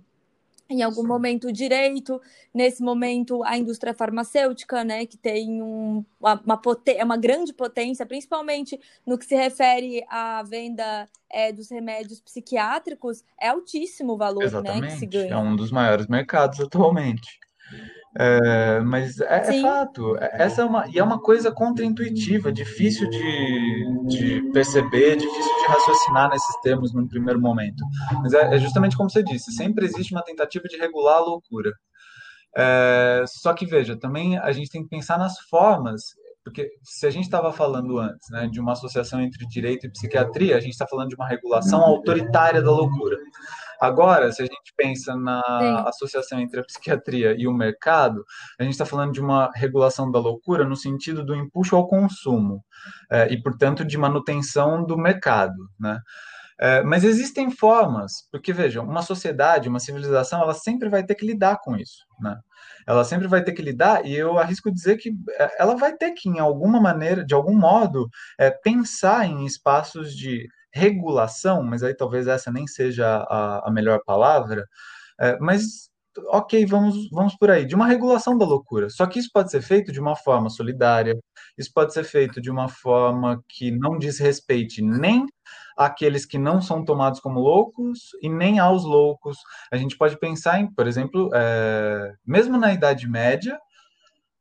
[0.68, 1.08] em algum Sim.
[1.08, 2.20] momento o direito,
[2.52, 6.60] nesse momento a indústria farmacêutica, né, que tem um, uma, uma,
[7.02, 13.48] uma grande potência, principalmente no que se refere à venda é, dos remédios psiquiátricos, é
[13.48, 14.80] altíssimo o valor Exatamente.
[14.80, 15.34] né, que se ganha.
[15.34, 17.38] É um dos maiores mercados atualmente.
[18.16, 23.10] É, mas é, é, fato, é, essa é uma, e é uma coisa contraintuitiva, difícil
[23.10, 27.82] de, de perceber, difícil de raciocinar nesses termos num primeiro momento.
[28.22, 31.72] Mas é, é justamente como você disse, sempre existe uma tentativa de regular a loucura.
[32.56, 36.02] É, só que veja, também a gente tem que pensar nas formas,
[36.44, 40.56] porque se a gente estava falando antes né, de uma associação entre direito e psiquiatria,
[40.56, 43.18] a gente está falando de uma regulação autoritária da loucura.
[43.80, 45.88] Agora, se a gente pensa na Sim.
[45.88, 48.24] associação entre a psiquiatria e o mercado,
[48.58, 52.64] a gente está falando de uma regulação da loucura no sentido do impulso ao consumo
[53.10, 56.00] é, e, portanto, de manutenção do mercado, né?
[56.58, 61.26] É, mas existem formas, porque vejam, uma sociedade, uma civilização, ela sempre vai ter que
[61.26, 62.36] lidar com isso, né?
[62.86, 66.12] Ela sempre vai ter que lidar, e eu arrisco dizer que é, ela vai ter
[66.12, 68.08] que, em alguma maneira, de algum modo,
[68.38, 74.00] é, pensar em espaços de regulação, mas aí talvez essa nem seja a, a melhor
[74.04, 74.66] palavra,
[75.20, 75.88] é, mas
[76.28, 78.88] ok, vamos, vamos por aí, de uma regulação da loucura.
[78.90, 81.16] Só que isso pode ser feito de uma forma solidária,
[81.58, 85.26] isso pode ser feito de uma forma que não desrespeite nem
[85.76, 89.38] aqueles que não são tomados como loucos e nem aos loucos.
[89.72, 93.58] A gente pode pensar em, por exemplo, é, mesmo na Idade Média,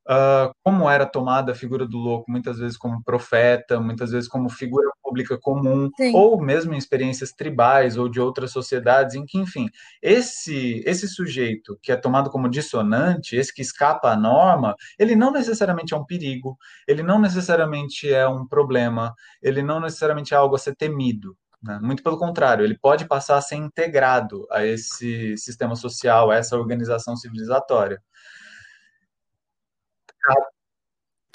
[0.10, 4.50] uh, como era tomada a figura do louco, muitas vezes como profeta, muitas vezes como
[4.50, 6.16] figura pública comum, Sim.
[6.16, 9.70] ou mesmo em experiências tribais ou de outras sociedades, em que, enfim,
[10.02, 15.32] esse, esse sujeito que é tomado como dissonante, esse que escapa à norma, ele não
[15.32, 20.56] necessariamente é um perigo, ele não necessariamente é um problema, ele não necessariamente é algo
[20.56, 21.38] a ser temido.
[21.62, 21.80] Né?
[21.82, 26.58] Muito pelo contrário, ele pode passar a ser integrado a esse sistema social, a essa
[26.58, 28.02] organização civilizatória.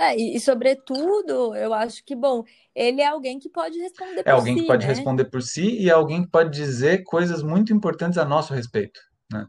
[0.00, 4.22] É, e, e, sobretudo, eu acho que, bom, ele é alguém que pode responder É
[4.22, 4.92] por alguém que si, pode né?
[4.92, 9.00] responder por si e é alguém que pode dizer coisas muito importantes a nosso respeito,
[9.32, 9.44] né?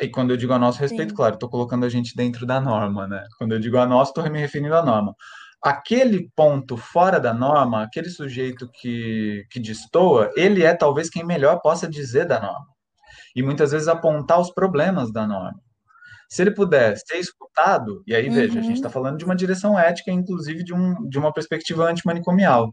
[0.00, 1.16] E quando eu digo a nosso respeito, Sim.
[1.16, 3.24] claro, estou colocando a gente dentro da norma, né?
[3.38, 5.14] Quando eu digo a nós, estou me referindo à norma.
[5.62, 11.60] Aquele ponto fora da norma, aquele sujeito que, que destoa, ele é talvez quem melhor
[11.60, 12.66] possa dizer da norma.
[13.36, 15.60] E muitas vezes apontar os problemas da norma.
[16.32, 18.92] Se ele puder ser escutado, e aí veja, a gente está Uhum.
[18.94, 22.72] falando de uma direção ética, inclusive de, um, de uma perspectiva antimanicomial.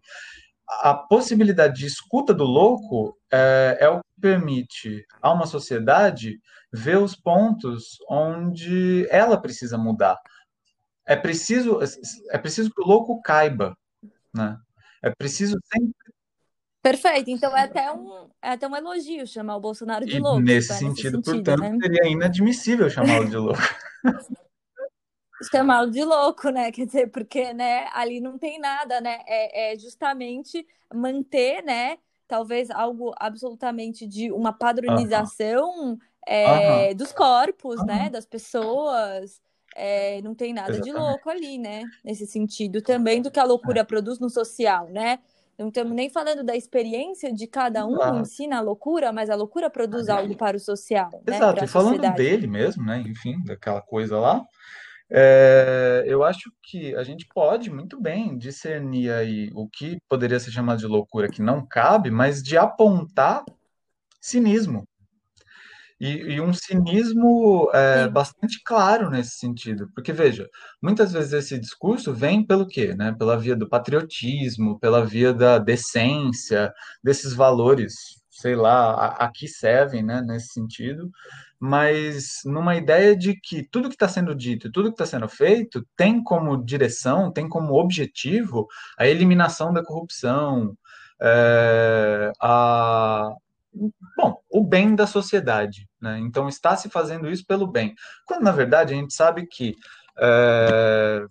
[0.81, 6.39] A possibilidade de escuta do louco é, é o que permite a uma sociedade
[6.71, 10.17] ver os pontos onde ela precisa mudar.
[11.05, 11.79] É preciso,
[12.31, 13.75] é preciso que o louco caiba,
[14.33, 14.57] né?
[15.03, 16.08] É preciso sempre
[16.91, 17.29] Perfeito.
[17.29, 20.43] Então é até um, é até um elogio chamar o Bolsonaro de E louco, se
[20.43, 21.77] nesse sentido, sentido, portanto, né?
[21.81, 23.61] seria inadmissível chamá-lo de louco.
[25.51, 26.69] Chamá-lo de louco, né?
[26.69, 29.19] Quer dizer, porque, né, ali não tem nada, né?
[29.25, 31.97] É, é justamente manter, né?
[32.27, 35.97] Talvez algo absolutamente de uma padronização
[36.27, 38.09] é, dos corpos, né?
[38.09, 39.41] Das pessoas.
[39.75, 41.07] É, não tem nada de Exatamente.
[41.09, 41.83] louco ali, né?
[42.03, 43.45] Nesse sentido também do que a É.
[43.45, 45.19] loucura produz no social, né?
[45.59, 48.25] Não estamos nem falando da experiência de cada um em Exato.
[48.25, 51.35] si na loucura, mas a loucura produz algo para o social, né?
[51.35, 51.55] Exato.
[51.55, 52.15] Para E a falando sociedade.
[52.15, 53.03] dele mesmo, né?
[53.05, 54.41] Enfim, daquela coisa lá,
[55.11, 60.51] é, eu acho que a gente pode muito bem discernir aí o que poderia ser
[60.51, 63.43] chamado de loucura que não cabe, mas de apontar
[64.21, 64.87] cinismo.
[65.99, 70.47] E, e um cinismo é, bastante claro nesse sentido, porque veja,
[70.81, 73.13] muitas vezes esse discurso vem pelo quê, né?
[73.17, 77.93] Pela via do patriotismo, pela via da decência, desses valores,
[78.29, 80.21] sei lá, a, a que servem, né?
[80.21, 81.11] Nesse sentido,
[81.59, 85.27] mas numa ideia de que tudo que está sendo dito e tudo que está sendo
[85.27, 88.65] feito tem como direção, tem como objetivo
[88.97, 90.77] a eliminação da corrupção,
[91.21, 93.33] é, a,
[94.17, 96.19] bom, o bem da sociedade, né?
[96.19, 99.75] Então está se fazendo isso pelo bem, quando na verdade a gente sabe que
[100.19, 101.25] é,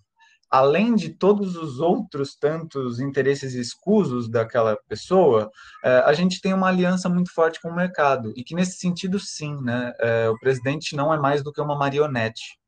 [0.50, 5.50] além de todos os outros tantos interesses escusos daquela pessoa,
[5.84, 9.18] é, a gente tem uma aliança muito forte com o mercado e que nesse sentido
[9.20, 9.92] sim, né?
[10.00, 12.58] É, o presidente não é mais do que uma marionete.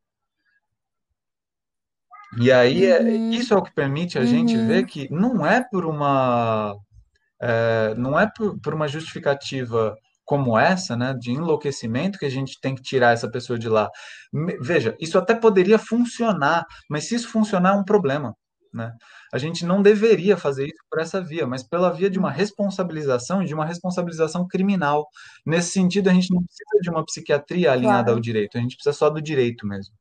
[2.38, 3.31] E aí Uhum.
[3.33, 4.87] isso é o que permite a gente ver Uhum.
[4.87, 6.77] que não é por uma
[7.40, 12.61] é, não é por, por uma justificativa como essa, né, de enlouquecimento, que a gente
[12.61, 13.90] tem que tirar essa pessoa de lá.
[14.61, 18.33] Veja, isso até poderia funcionar, mas se isso funcionar é um problema,
[18.72, 18.92] né?
[19.33, 23.42] A gente não deveria fazer isso por essa via, mas pela via de uma responsabilização
[23.42, 25.09] e de uma responsabilização criminal.
[25.44, 28.20] Nesse sentido, a gente não precisa de uma psiquiatria alinhada ao Claro.
[28.20, 29.94] direito, a gente precisa só do direito mesmo.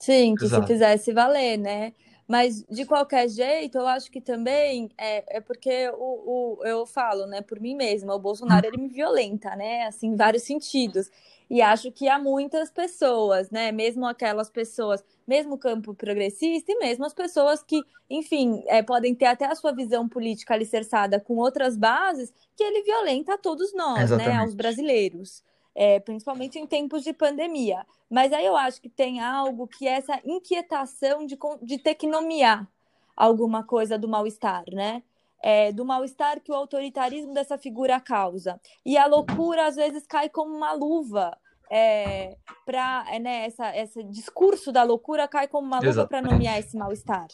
[0.00, 0.66] Sim, que se Exato.
[0.66, 1.92] fizesse valer, né?
[2.28, 7.26] Mas de qualquer jeito, eu acho que também é, é porque o, o, eu falo,
[7.26, 9.86] né, por mim mesma, o Bolsonaro ele me violenta, né?
[9.86, 11.10] Assim, em vários sentidos.
[11.48, 13.72] E acho que há muitas pessoas, né?
[13.72, 19.14] Mesmo aquelas pessoas, mesmo o campo progressista, e mesmo as pessoas que, enfim, é, podem
[19.14, 23.72] ter até a sua visão política alicerçada com outras bases, que ele violenta a todos
[23.72, 24.34] nós, né?
[24.36, 24.54] Aos Exatamente.
[24.54, 25.42] brasileiros.
[25.80, 27.86] É, principalmente em tempos de pandemia.
[28.10, 32.08] Mas aí eu acho que tem algo que é essa inquietação de, de ter que
[32.08, 32.68] nomear
[33.16, 35.04] alguma coisa do mal-estar, né?
[35.40, 38.60] É, do mal-estar que o autoritarismo dessa figura causa.
[38.84, 41.38] E a loucura, às vezes, cai como uma luva.
[41.70, 46.58] É, para é, né, essa, esse discurso da loucura cai como uma luva para nomear
[46.58, 47.28] esse mal-estar.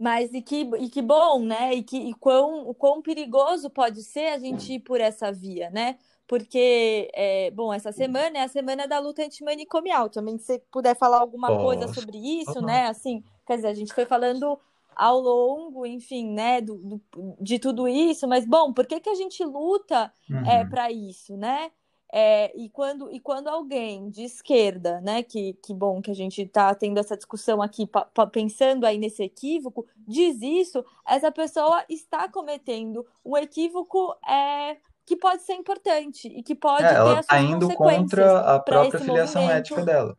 [0.00, 1.74] Mas e que, e que bom, né?
[1.74, 5.68] E, que, e quão, o quão perigoso pode ser a gente ir por essa via,
[5.68, 5.98] né?
[6.26, 10.08] Porque, é, bom, essa semana é a semana da luta antimanicomial.
[10.08, 11.62] Também, se você puder falar alguma Posso.
[11.62, 12.86] coisa sobre isso, né?
[12.86, 14.58] Assim, quer dizer, a gente foi falando
[14.96, 17.02] ao longo, enfim, né, do, do,
[17.40, 20.46] de tudo isso, mas bom, por que, que a gente luta uhum.
[20.46, 21.70] é, para isso, né?
[22.12, 26.42] É, e, quando, e quando alguém de esquerda, né, que, que bom que a gente
[26.42, 31.84] está tendo essa discussão aqui, pa, pa, pensando aí nesse equívoco, diz isso, essa pessoa
[31.88, 37.20] está cometendo um equívoco é, que pode ser importante e que pode é, ter ela
[37.20, 39.72] as tá indo contra a própria filiação movimento.
[39.72, 40.16] ética dela.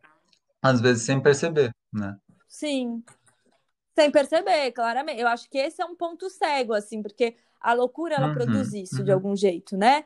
[0.62, 2.16] Às vezes sem perceber, né?
[2.48, 3.02] Sim.
[3.94, 5.20] Sem perceber, claramente.
[5.20, 8.72] Eu acho que esse é um ponto cego, assim, porque a loucura ela uhum, produz
[8.72, 9.04] isso uhum.
[9.04, 10.04] de algum jeito, né?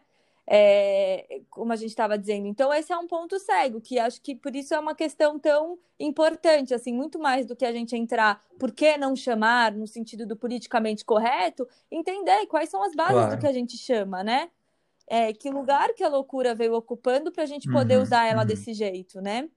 [0.48, 2.46] É, como a gente estava dizendo.
[2.46, 5.76] Então, esse é um ponto cego, que acho que por isso é uma questão tão
[5.98, 10.24] importante, assim, muito mais do que a gente entrar, por que não chamar, no sentido
[10.24, 13.36] do politicamente correto, entender quais são as bases claro.
[13.36, 14.48] do que a gente chama, né?
[15.08, 18.42] É, que lugar que a loucura veio ocupando para a gente poder uhum, usar ela
[18.42, 18.46] uhum.
[18.46, 19.48] desse jeito, né?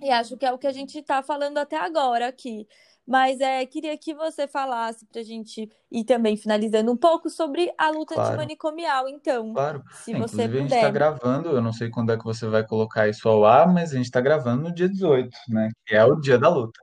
[0.00, 2.66] E acho que é o que a gente está falando até agora aqui.
[3.06, 7.70] Mas é, queria que você falasse para a gente ir também finalizando um pouco sobre
[7.76, 8.30] a luta claro.
[8.30, 9.52] antimanicomial, então.
[9.52, 9.84] Claro.
[9.92, 10.56] Se é, você puder.
[10.56, 13.44] a gente está gravando, eu não sei quando é que você vai colocar isso ao
[13.44, 15.68] ar, mas a gente está gravando no dia 18, né?
[15.86, 16.80] Que é o dia da luta.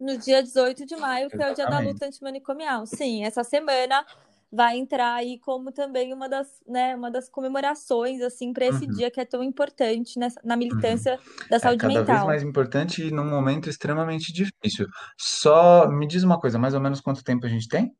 [0.00, 1.60] No dia 18 de maio, que Exatamente.
[1.60, 2.86] é o dia da luta antimanicomial.
[2.86, 4.06] Sim, essa semana
[4.50, 8.92] vai entrar aí como também uma das, né, uma das comemorações assim para esse uhum.
[8.92, 11.48] dia que é tão importante nessa, na militância uhum.
[11.50, 12.16] da saúde é cada mental.
[12.16, 14.86] vez mais importante e num momento extremamente difícil.
[15.18, 17.94] Só me diz uma coisa, mais ou menos quanto tempo a gente tem?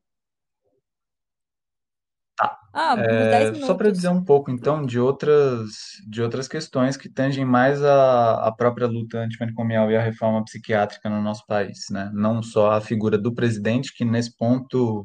[2.38, 2.56] Tá.
[2.72, 5.70] Ah, é, só para dizer um pouco, então, de outras,
[6.08, 11.10] de outras questões que tangem mais a, a própria luta antimanicomial e a reforma psiquiátrica
[11.10, 12.08] no nosso país, né?
[12.14, 15.04] Não só a figura do presidente, que nesse ponto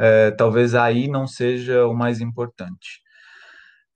[0.00, 3.02] é, talvez aí não seja o mais importante.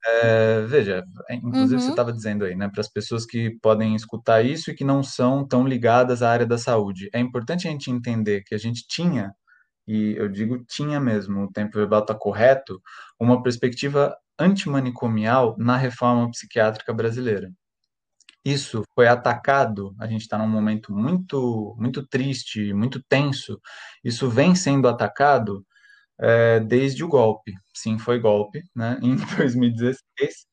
[0.07, 1.79] É, veja, inclusive uhum.
[1.79, 5.01] você estava dizendo aí, né, para as pessoas que podem escutar isso e que não
[5.01, 8.85] são tão ligadas à área da saúde, é importante a gente entender que a gente
[8.87, 9.33] tinha,
[9.87, 12.79] e eu digo tinha mesmo, o tempo verbal está correto,
[13.19, 17.51] uma perspectiva antimanicomial na reforma psiquiátrica brasileira.
[18.43, 23.59] Isso foi atacado, a gente está num momento muito, muito triste, muito tenso,
[24.03, 25.65] isso vem sendo atacado
[26.19, 27.53] é, desde o golpe.
[27.73, 28.97] Sim, foi golpe, né?
[29.03, 30.47] Em 2016,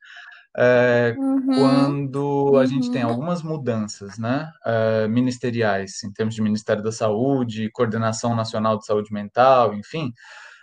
[0.56, 3.10] é, uhum, quando a gente tem uhum.
[3.10, 4.50] algumas mudanças, né?
[4.64, 10.12] É, ministeriais, em termos de Ministério da Saúde, Coordenação Nacional de Saúde Mental, enfim,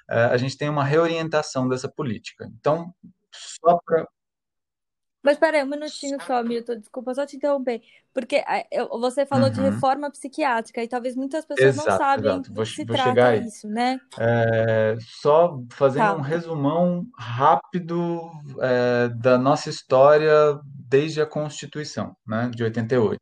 [0.10, 2.50] é, a gente tem uma reorientação dessa política.
[2.60, 2.94] Então,
[3.32, 4.08] só para
[5.24, 7.82] mas peraí, um minutinho só, Milton, desculpa só te interromper.
[8.14, 8.44] Porque
[8.92, 9.54] você falou uhum.
[9.54, 12.52] de reforma psiquiátrica e talvez muitas pessoas exato, não sabem exato.
[12.52, 14.00] do que se trata isso, né?
[14.18, 16.16] É, só fazendo tá.
[16.16, 18.22] um resumão rápido
[18.62, 23.20] é, da nossa história desde a Constituição, né, de 88.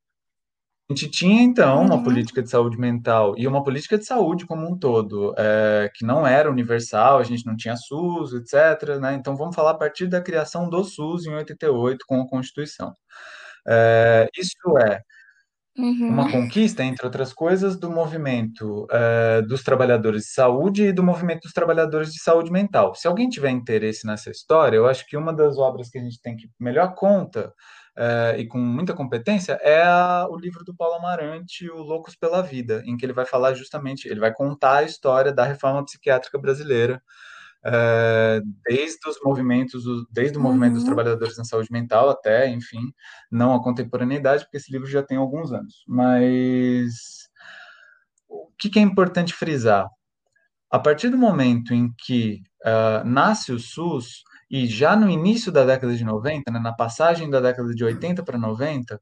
[0.89, 2.03] A gente tinha, então, uma uhum.
[2.03, 6.25] política de saúde mental e uma política de saúde como um todo, é, que não
[6.25, 8.97] era universal, a gente não tinha SUS, etc.
[8.97, 9.15] Né?
[9.15, 12.93] Então, vamos falar a partir da criação do SUS em 88 com a Constituição.
[13.67, 15.01] É, isso é
[15.77, 16.07] uhum.
[16.07, 21.41] uma conquista, entre outras coisas, do movimento é, dos trabalhadores de saúde e do movimento
[21.41, 22.95] dos trabalhadores de saúde mental.
[22.95, 26.21] Se alguém tiver interesse nessa história, eu acho que uma das obras que a gente
[26.21, 27.53] tem que melhor conta
[27.97, 32.41] uh, e com muita competência é a, o livro do Paulo Amarante, O Loucos pela
[32.41, 36.37] Vida, em que ele vai falar justamente, ele vai contar a história da reforma psiquiátrica
[36.37, 37.01] brasileira,
[37.65, 40.79] uh, desde os movimentos, desde o movimento uhum.
[40.79, 42.93] dos trabalhadores na saúde mental até, enfim,
[43.31, 45.83] não a contemporaneidade, porque esse livro já tem alguns anos.
[45.87, 47.27] Mas
[48.29, 49.89] o que, que é importante frisar?
[50.69, 55.65] A partir do momento em que uh, nasce o SUS, e já no início da
[55.65, 58.99] década de 90, né, na passagem da década de 80 para 90,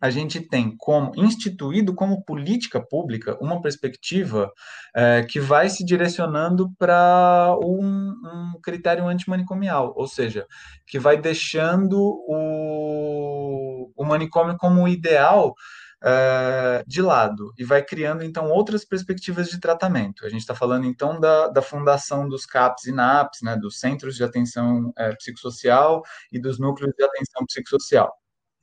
[0.00, 4.52] a gente tem como instituído como política pública uma perspectiva
[4.94, 10.46] é, que vai se direcionando para um, um, critério antimanicomial, ou seja,
[10.86, 15.54] que vai deixando o, o manicômio como ideal
[16.02, 20.24] uh, de lado e vai criando então outras perspectivas de tratamento.
[20.24, 24.16] A gente está falando então da, da fundação dos CAPs e NAPs, né, dos Centros
[24.16, 28.12] de Atenção uh, Psicossocial e dos Núcleos de Atenção Psicossocial.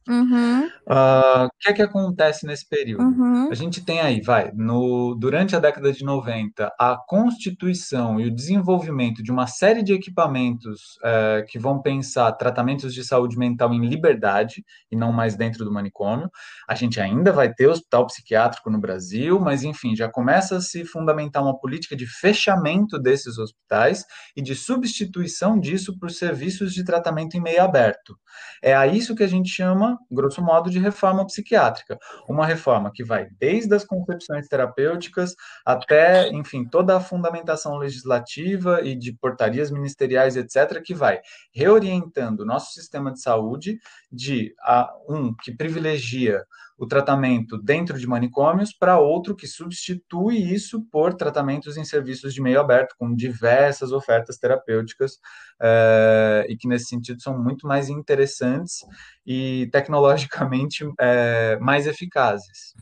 [0.07, 0.67] Uhum.
[0.87, 3.03] Uh, o que é que acontece nesse período?
[3.03, 3.49] Uhum.
[3.51, 8.33] A gente tem aí, vai, no, durante a década de 90, a constituição e o
[8.33, 13.83] desenvolvimento de uma série de equipamentos uh, que vão pensar tratamentos de saúde mental em
[13.83, 16.29] liberdade e não mais dentro do manicômio.
[16.69, 20.85] A gente ainda vai ter hospital psiquiátrico no Brasil, mas enfim, já começa a se
[20.85, 27.35] fundamentar uma política de fechamento desses hospitais e de substituição disso por serviços de tratamento
[27.35, 28.15] em meio aberto.
[28.61, 31.97] É a isso que a gente chama grosso modo, de reforma psiquiátrica.
[32.27, 35.35] Uma reforma que vai desde as concepções terapêuticas
[35.65, 41.19] até, enfim, toda a fundamentação legislativa e de portarias ministeriais, etc., que vai
[41.53, 43.79] reorientando o nosso sistema de saúde
[44.11, 46.45] de a, um que privilegia
[46.77, 52.41] o tratamento dentro de manicômios para outro que substitui isso por tratamentos em serviços de
[52.41, 55.17] meio aberto, com diversas ofertas terapêuticas,
[55.61, 58.79] é, e que nesse sentido são muito mais interessantes
[59.25, 62.73] e tecnologicamente é, mais eficazes.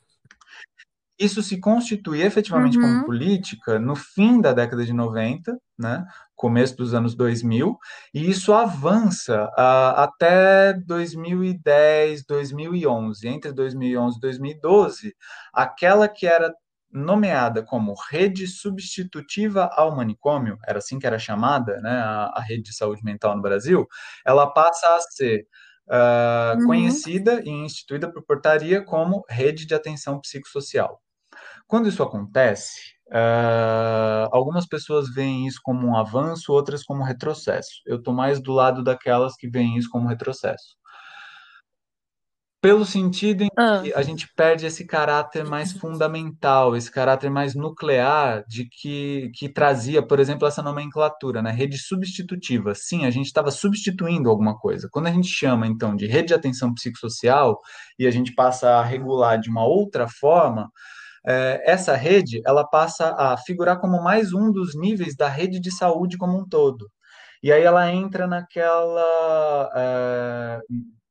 [1.19, 2.83] Isso se constitui efetivamente uhum.
[2.83, 6.05] como política no fim da década de 90, né,
[6.35, 7.77] começo dos anos 2000,
[8.13, 13.27] e isso avança uh, até 2010, 2011.
[13.27, 15.15] Entre 2011 e 2012,
[15.53, 16.53] aquela que era
[16.91, 22.63] nomeada como rede substitutiva ao manicômio, era assim que era chamada, né, a, a rede
[22.63, 23.87] de saúde mental no Brasil,
[24.25, 25.47] ela passa a ser
[25.87, 26.65] uh, uhum.
[26.67, 31.01] conhecida e instituída por portaria como rede de atenção psicossocial.
[31.67, 37.81] Quando isso acontece, Uh, algumas pessoas veem isso como um avanço, outras como um retrocesso.
[37.85, 40.75] Eu estou mais do lado daquelas que veem isso como retrocesso.
[42.63, 43.81] Pelo sentido em ah.
[43.83, 49.49] que a gente perde esse caráter mais fundamental, esse caráter mais nuclear de que, que
[49.49, 51.51] trazia, por exemplo, essa nomenclatura, né?
[51.51, 52.73] Rede substitutiva.
[52.73, 54.87] Sim, a gente estava substituindo alguma coisa.
[54.89, 57.59] Quando a gente chama, então, de rede de atenção psicossocial
[57.99, 60.71] e a gente passa a regular de uma outra forma,
[61.27, 65.69] é, essa rede ela passa a figurar como mais um dos níveis da rede de
[65.69, 66.89] saúde como um todo.
[67.43, 70.59] E aí ela entra naquela é,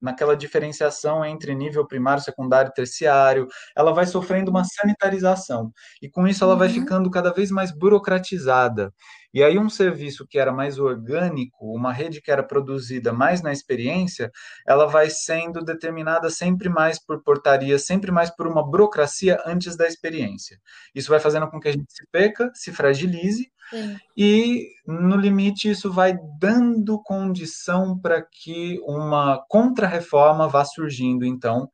[0.03, 3.47] naquela diferenciação entre nível primário, secundário e terciário,
[3.77, 5.73] ela vai sofrendo uma sanitarização.
[6.03, 6.75] E com isso ela vai uhum.
[6.75, 8.93] ficando cada vez mais burocratizada.
[9.33, 13.53] E aí um serviço que era mais orgânico, uma rede que era produzida mais na
[13.53, 14.31] experiência,
[14.67, 19.87] ela vai sendo determinada sempre mais por portaria, sempre mais por uma burocracia antes da
[19.87, 20.61] experiência.
[20.95, 23.97] Isso vai fazendo com que a gente se peca, se fragilize, Sim.
[24.15, 31.71] e no limite isso vai dando condição para que uma contra-reforma vá surgindo, então,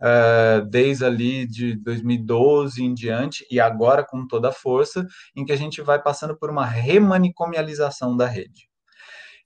[0.00, 5.52] uh, desde ali de 2012 em diante, e agora com toda a força, em que
[5.52, 8.68] a gente vai passando por uma remanicomialização da rede.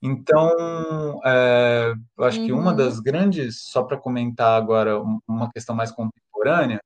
[0.01, 2.45] Então, é, eu acho uhum.
[2.45, 2.77] que uma uhum.
[2.77, 6.79] das grandes, só para comentar agora uma questão mais contemporânea,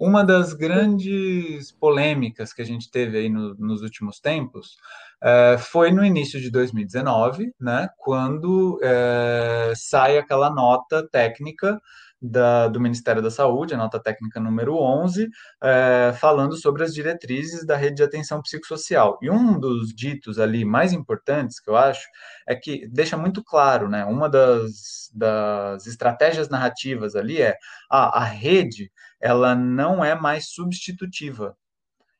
[0.00, 4.76] uma das grandes polêmicas que a gente teve aí no, nos últimos tempos
[5.22, 11.80] é, foi no início de 2019, né, quando é, sai aquela nota técnica
[12.20, 15.28] da, do Ministério da Saúde, a nota técnica número 11,
[15.62, 19.18] é, falando sobre as diretrizes da rede de atenção psicossocial.
[19.22, 22.06] E um dos ditos ali mais importantes, que eu acho,
[22.46, 24.04] é que deixa muito claro, né?
[24.04, 27.56] Uma das, das estratégias narrativas ali é
[27.90, 28.90] ah, a rede
[29.20, 31.56] ela não é mais substitutiva.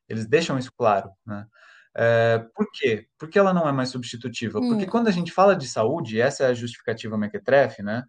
[0.09, 1.46] Eles deixam isso claro, né?
[2.01, 3.07] É, por quê?
[3.18, 4.61] Porque ela não é mais substitutiva?
[4.61, 4.68] Hum.
[4.68, 8.05] Porque quando a gente fala de saúde, essa é a justificativa mequetrefe, né?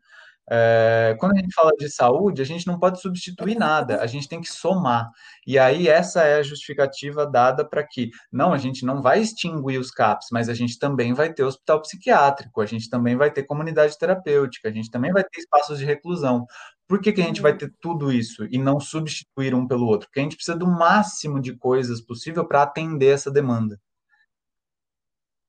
[0.52, 4.28] É, quando a gente fala de saúde, a gente não pode substituir nada, a gente
[4.28, 5.12] tem que somar.
[5.45, 9.80] E aí, essa é a justificativa dada para que, não, a gente não vai extinguir
[9.80, 13.43] os CAPs, mas a gente também vai ter hospital psiquiátrico, a gente também vai ter
[13.43, 16.47] comunidade terapêutica, a gente também vai ter espaços de reclusão.
[16.88, 20.08] Por que, que a gente vai ter tudo isso e não substituir um pelo outro?
[20.08, 23.80] Porque a gente precisa do máximo de coisas possível para atender essa demanda.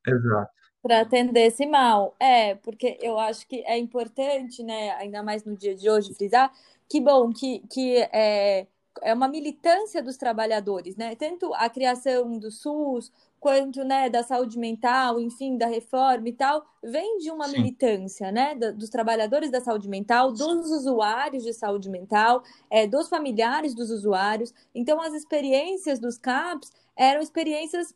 [0.06, 2.14] Exato para atender esse mal.
[2.18, 6.52] É, porque eu acho que é importante, né, ainda mais no dia de hoje, frisar
[6.90, 8.66] que bom que, que é,
[9.00, 11.14] é uma militância dos trabalhadores, né?
[11.14, 16.62] Tanto a criação do SUS quanto né, da saúde mental, enfim, da reforma e tal,
[16.82, 17.56] vem de uma Sim.
[17.56, 23.74] militância, né, dos trabalhadores da saúde mental, dos usuários de saúde mental, é, dos familiares
[23.74, 24.52] dos usuários.
[24.74, 27.94] Então, as experiências dos CAPs eram experiências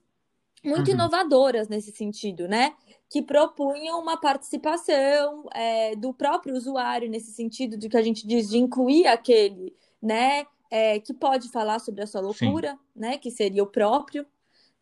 [0.64, 0.94] muito uhum.
[0.94, 2.74] inovadoras nesse sentido, né?
[3.08, 8.48] Que propunham uma participação é, do próprio usuário, nesse sentido de que a gente diz
[8.48, 10.46] de incluir aquele, né?
[10.70, 12.78] É, que pode falar sobre a sua loucura, Sim.
[12.96, 13.18] né?
[13.18, 14.26] Que seria o próprio,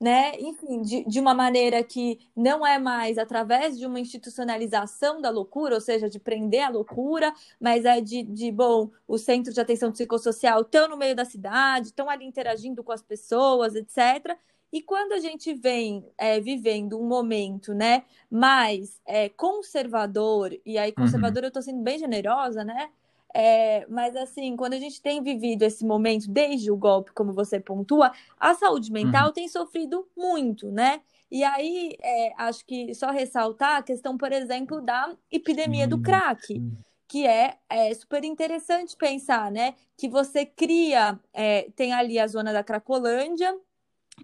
[0.02, 0.32] né?
[0.40, 5.76] Enfim, de, de uma maneira que não é mais através de uma institucionalização da loucura,
[5.76, 9.92] ou seja, de prender a loucura, mas é de, de bom, o centro de atenção
[9.92, 14.36] psicossocial estão no meio da cidade, estão ali interagindo com as pessoas, etc.
[14.72, 20.92] E quando a gente vem é, vivendo um momento, né, mais é, conservador, e aí
[20.92, 21.46] conservador uhum.
[21.46, 22.88] eu estou sendo bem generosa, né?
[23.34, 27.58] É, mas assim, quando a gente tem vivido esse momento desde o golpe, como você
[27.60, 29.32] pontua, a saúde mental uhum.
[29.32, 31.00] tem sofrido muito, né?
[31.30, 36.60] E aí, é, acho que só ressaltar a questão, por exemplo, da epidemia do crack,
[37.08, 39.74] que é, é super interessante pensar, né?
[39.96, 43.54] Que você cria, é, tem ali a zona da Cracolândia,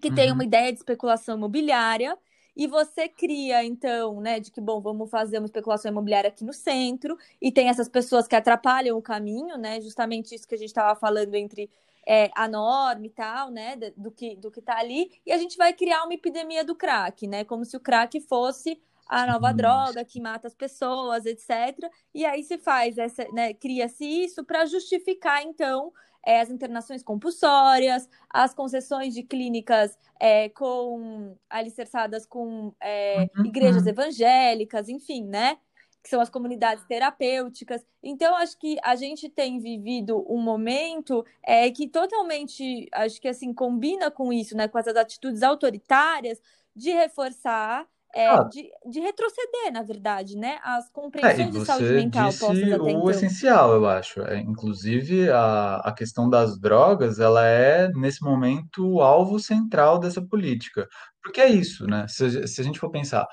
[0.01, 0.15] que uhum.
[0.15, 2.17] tem uma ideia de especulação imobiliária,
[2.55, 6.53] e você cria, então, né, de que, bom, vamos fazer uma especulação imobiliária aqui no
[6.53, 10.67] centro, e tem essas pessoas que atrapalham o caminho, né, justamente isso que a gente
[10.67, 11.69] estava falando entre
[12.05, 15.55] é, a norma e tal, né, do que, do que tá ali, e a gente
[15.57, 20.05] vai criar uma epidemia do crack, né, como se o crack fosse a nova droga
[20.05, 21.89] que mata as pessoas, etc.
[22.13, 25.91] E aí se faz essa, né, cria-se isso para justificar então
[26.25, 33.85] é, as internações compulsórias, as concessões de clínicas é, com alicerçadas com é, uhum, igrejas
[33.87, 35.57] evangélicas, enfim, né?
[36.03, 37.85] Que são as comunidades terapêuticas.
[38.01, 43.53] Então, acho que a gente tem vivido um momento é, que totalmente, acho que assim,
[43.53, 44.67] combina com isso, né?
[44.67, 46.41] Com essas atitudes autoritárias
[46.75, 48.43] de reforçar é, ah.
[48.43, 50.57] de, de, retroceder, na verdade, né?
[50.63, 53.09] As compreensões é, de saúde mental postas até o então.
[53.09, 54.21] essencial, eu acho.
[54.21, 60.21] É, inclusive, a, a questão das drogas, ela é, nesse momento, o alvo central dessa
[60.21, 60.87] política.
[61.21, 62.07] Porque é isso, né?
[62.07, 63.27] Se, se a gente for pensar.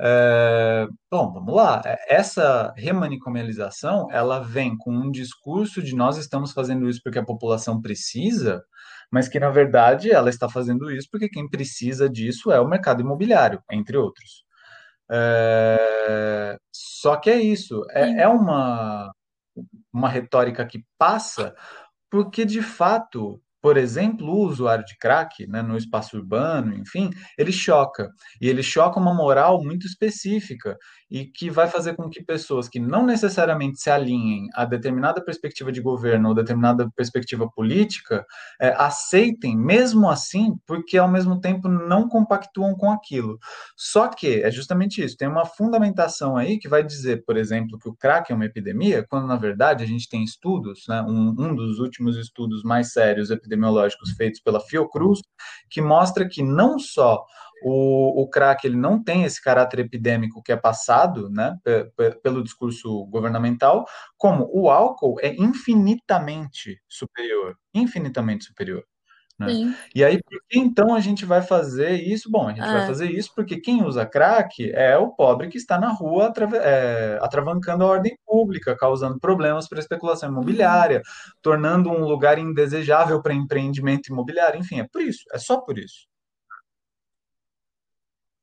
[0.00, 1.82] É, bom, vamos lá.
[1.84, 7.24] É, essa remanicomialização, ela vem com um discurso de nós estamos fazendo isso porque a
[7.24, 8.62] população precisa,
[9.14, 13.00] mas que na verdade ela está fazendo isso porque quem precisa disso é o mercado
[13.00, 14.44] imobiliário, entre outros.
[15.08, 16.58] É...
[16.72, 19.14] Só que é isso, é, é uma,
[19.92, 21.54] uma retórica que passa
[22.10, 27.08] porque de fato por exemplo, o usuário de crack, né, no espaço urbano, enfim,
[27.38, 28.10] ele choca.
[28.38, 30.76] E ele choca uma moral muito específica
[31.10, 35.72] e que vai fazer com que pessoas que não necessariamente se alinhem a determinada perspectiva
[35.72, 38.26] de governo ou determinada perspectiva política
[38.60, 43.38] é, aceitem, mesmo assim, porque ao mesmo tempo não compactuam com aquilo.
[43.78, 47.88] Só que é justamente isso, tem uma fundamentação aí que vai dizer, por exemplo, que
[47.88, 51.54] o crack é uma epidemia, quando na verdade a gente tem estudos, né, um, um
[51.54, 55.20] dos últimos estudos mais sérios epidemiológicos epidemiológicos feitos pela Fiocruz,
[55.70, 57.24] que mostra que não só
[57.62, 61.56] o, o crack ele não tem esse caráter epidêmico que é passado né,
[62.22, 63.86] pelo discurso governamental,
[64.18, 68.84] como o álcool é infinitamente superior, infinitamente superior.
[69.38, 69.76] Né?
[69.92, 72.30] E aí, por que então a gente vai fazer isso?
[72.30, 72.72] Bom, a gente ah.
[72.72, 76.32] vai fazer isso porque quem usa crack é o pobre que está na rua
[76.62, 81.32] é, atravancando a ordem pública, causando problemas para a especulação imobiliária, uhum.
[81.42, 84.60] tornando um lugar indesejável para empreendimento imobiliário.
[84.60, 86.06] Enfim, é por isso, é só por isso.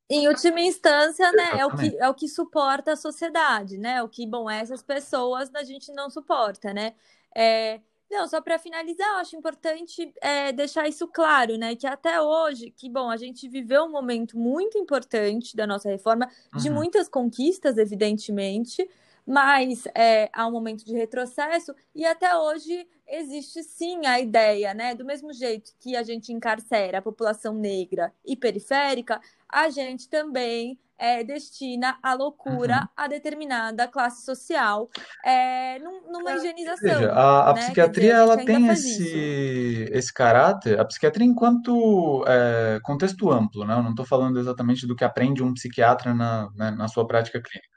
[0.09, 4.03] Em última instância, né, é o, que, é o que suporta a sociedade, né?
[4.03, 6.95] O que, bom, essas pessoas a gente não suporta, né?
[7.33, 7.79] É,
[8.11, 11.75] não, só para finalizar, eu acho importante é, deixar isso claro, né?
[11.75, 16.29] Que até hoje, que bom, a gente viveu um momento muito importante da nossa reforma,
[16.53, 16.59] uhum.
[16.59, 18.87] de muitas conquistas, evidentemente,
[19.25, 24.95] mas é, há um momento de retrocesso e até hoje existe sim a ideia, né?
[24.95, 29.19] Do mesmo jeito que a gente encarcera a população negra e periférica,
[29.49, 32.87] a gente também é, destina a loucura uhum.
[32.95, 34.87] a determinada classe social
[35.25, 36.99] é, numa higienização.
[36.99, 37.61] Veja, a, a né?
[37.61, 43.73] psiquiatria dizer, a ela tem esse, esse caráter, a psiquiatria enquanto é, contexto amplo, né?
[43.73, 47.41] Eu não estou falando exatamente do que aprende um psiquiatra na, né, na sua prática
[47.41, 47.70] clínica.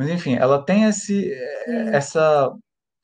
[0.00, 1.30] Mas, enfim, ela tem esse,
[1.92, 2.50] essa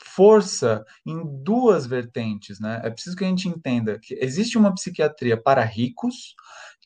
[0.03, 2.81] força em duas vertentes, né?
[2.83, 6.35] É preciso que a gente entenda que existe uma psiquiatria para ricos,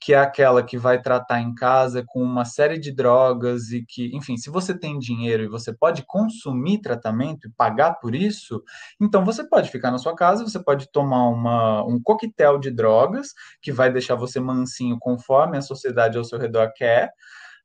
[0.01, 4.11] que é aquela que vai tratar em casa com uma série de drogas e que,
[4.13, 8.65] enfim, se você tem dinheiro e você pode consumir tratamento e pagar por isso,
[9.01, 13.29] então você pode ficar na sua casa, você pode tomar uma, um coquetel de drogas
[13.63, 17.13] que vai deixar você mansinho conforme a sociedade ao seu redor quer.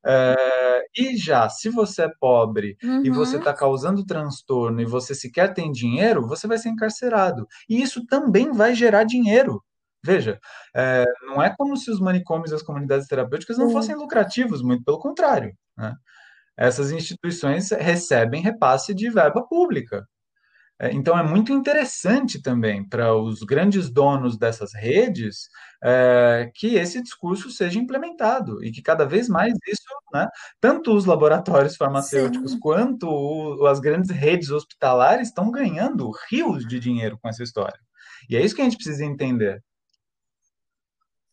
[0.06, 3.04] É, e já, se você é pobre uhum.
[3.04, 7.46] e você está causando transtorno e você sequer tem dinheiro, você vai ser encarcerado.
[7.68, 9.62] E isso também vai gerar dinheiro.
[10.04, 10.38] Veja,
[10.74, 14.84] é, não é como se os manicômios e as comunidades terapêuticas não fossem lucrativos, muito
[14.84, 15.52] pelo contrário.
[15.76, 15.92] Né?
[16.56, 20.06] Essas instituições recebem repasse de verba pública.
[20.78, 25.48] É, então, é muito interessante também para os grandes donos dessas redes
[25.82, 30.26] é, que esse discurso seja implementado e que cada vez mais isso, né,
[30.60, 32.60] tanto os laboratórios farmacêuticos Sim.
[32.60, 37.78] quanto o, as grandes redes hospitalares estão ganhando rios de dinheiro com essa história.
[38.28, 39.62] E é isso que a gente precisa entender.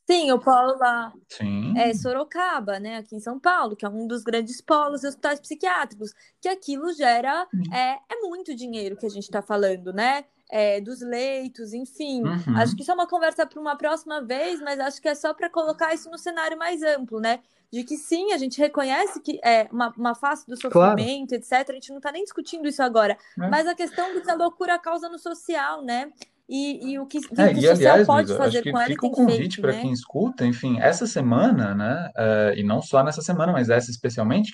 [0.05, 1.73] Sim, o polo lá Sim.
[1.77, 5.39] é Sorocaba, né, aqui em São Paulo, que é um dos grandes polos de hospitais
[5.39, 10.25] psiquiátricos, que aquilo gera é, é muito dinheiro que a gente está falando, né?
[10.53, 12.21] é, dos leitos, enfim.
[12.21, 12.57] Uhum.
[12.57, 15.33] Acho que isso é uma conversa para uma próxima vez, mas acho que é só
[15.33, 17.39] para colocar isso no cenário mais amplo, né?
[17.71, 21.41] De que sim, a gente reconhece que é uma, uma face do sofrimento, claro.
[21.41, 21.69] etc.
[21.69, 23.17] A gente não está nem discutindo isso agora.
[23.39, 23.47] É.
[23.49, 26.11] Mas a questão do que a loucura causa no social, né?
[26.47, 28.77] E, e, o que, é, que e, o social aliás, pode fazer acho que com
[28.77, 29.81] ela fica o convite para né?
[29.81, 34.53] quem escuta, enfim, essa semana, né, uh, e não só nessa semana, mas essa especialmente,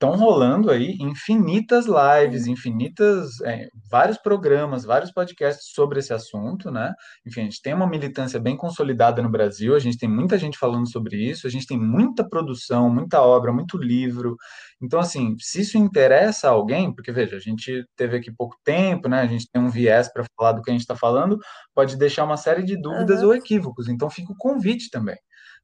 [0.00, 6.94] estão rolando aí infinitas lives, infinitas, é, vários programas, vários podcasts sobre esse assunto, né?
[7.26, 10.56] Enfim, a gente tem uma militância bem consolidada no Brasil, a gente tem muita gente
[10.56, 14.36] falando sobre isso, a gente tem muita produção, muita obra, muito livro.
[14.80, 19.08] Então, assim, se isso interessa a alguém, porque veja, a gente teve aqui pouco tempo,
[19.08, 19.20] né?
[19.20, 21.38] A gente tem um viés para falar do que a gente está falando,
[21.74, 23.28] pode deixar uma série de dúvidas uhum.
[23.28, 23.88] ou equívocos.
[23.88, 25.16] Então, fica o convite também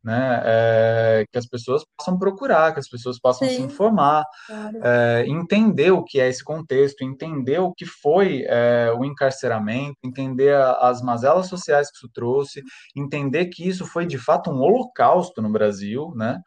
[0.04, 0.42] né?
[0.44, 4.80] É, que as pessoas possam procurar, que as pessoas possam Sim, se informar, claro.
[4.82, 10.54] é, entender o que é esse contexto, entender o que foi é, o encarceramento, entender
[10.54, 12.62] a, as mazelas sociais que isso trouxe,
[12.94, 16.38] entender que isso foi de fato um holocausto no Brasil, né?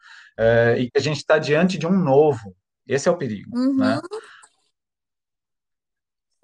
[0.78, 2.54] E que a gente está diante de um novo.
[2.86, 3.66] Esse é o perigo, né?
[3.66, 3.76] uhum.
[3.76, 4.00] né?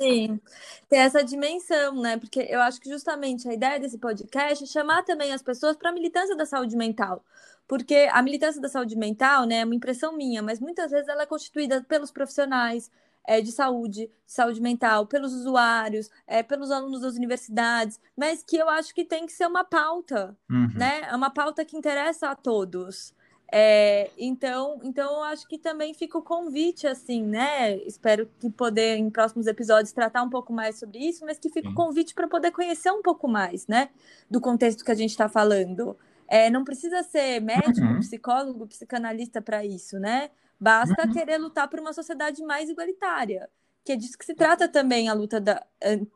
[0.04, 0.40] Sim,
[0.88, 2.16] ter essa dimensão, né?
[2.16, 5.90] Porque eu acho que justamente a ideia desse podcast é chamar também as pessoas para
[5.90, 7.24] a militância da saúde mental.
[7.66, 11.22] Porque a militância da saúde mental, né, é uma impressão minha, mas muitas vezes ela
[11.22, 12.90] é constituída pelos profissionais
[13.26, 18.68] é, de saúde, saúde mental, pelos usuários, é, pelos alunos das universidades, mas que eu
[18.68, 20.68] acho que tem que ser uma pauta, uhum.
[20.74, 21.08] né?
[21.10, 23.14] É uma pauta que interessa a todos.
[23.52, 27.76] É, então, então eu acho que também fica o convite, assim, né?
[27.78, 31.68] Espero que poder, em próximos episódios, tratar um pouco mais sobre isso, mas que fica
[31.68, 33.90] o convite para poder conhecer um pouco mais, né?
[34.30, 35.96] Do contexto que a gente está falando.
[36.26, 38.00] É, não precisa ser médico, uhum.
[38.00, 40.30] psicólogo, psicanalista para isso, né?
[40.58, 41.12] Basta uhum.
[41.12, 43.48] querer lutar por uma sociedade mais igualitária.
[43.84, 45.64] Que é disso que se trata também a luta da,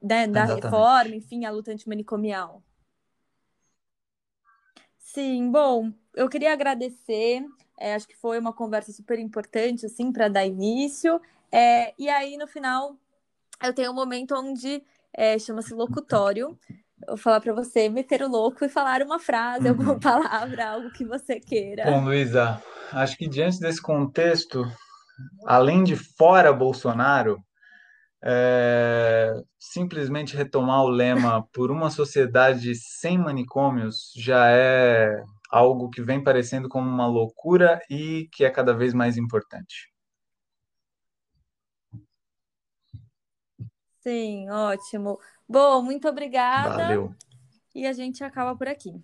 [0.02, 2.62] né, da reforma, enfim, a luta antimanicomial.
[4.98, 7.44] Sim, bom, eu queria agradecer.
[7.78, 11.20] É, acho que foi uma conversa super importante, assim, para dar início.
[11.50, 12.96] É, e aí, no final,
[13.62, 14.82] eu tenho um momento onde
[15.14, 16.58] é, chama-se locutório.
[17.06, 19.70] Eu vou falar para você meter o louco e falar uma frase, uhum.
[19.70, 21.84] alguma palavra, algo que você queira.
[21.84, 22.60] Bom, Luísa,
[22.92, 24.66] acho que diante desse contexto,
[25.46, 27.40] além de fora Bolsonaro,
[28.24, 36.22] é, simplesmente retomar o lema por uma sociedade sem manicômios já é algo que vem
[36.22, 39.92] parecendo como uma loucura e que é cada vez mais importante.
[44.00, 45.18] Sim, ótimo.
[45.48, 46.76] Bom, muito obrigada.
[46.76, 47.14] Valeu.
[47.74, 49.02] E a gente acaba por aqui.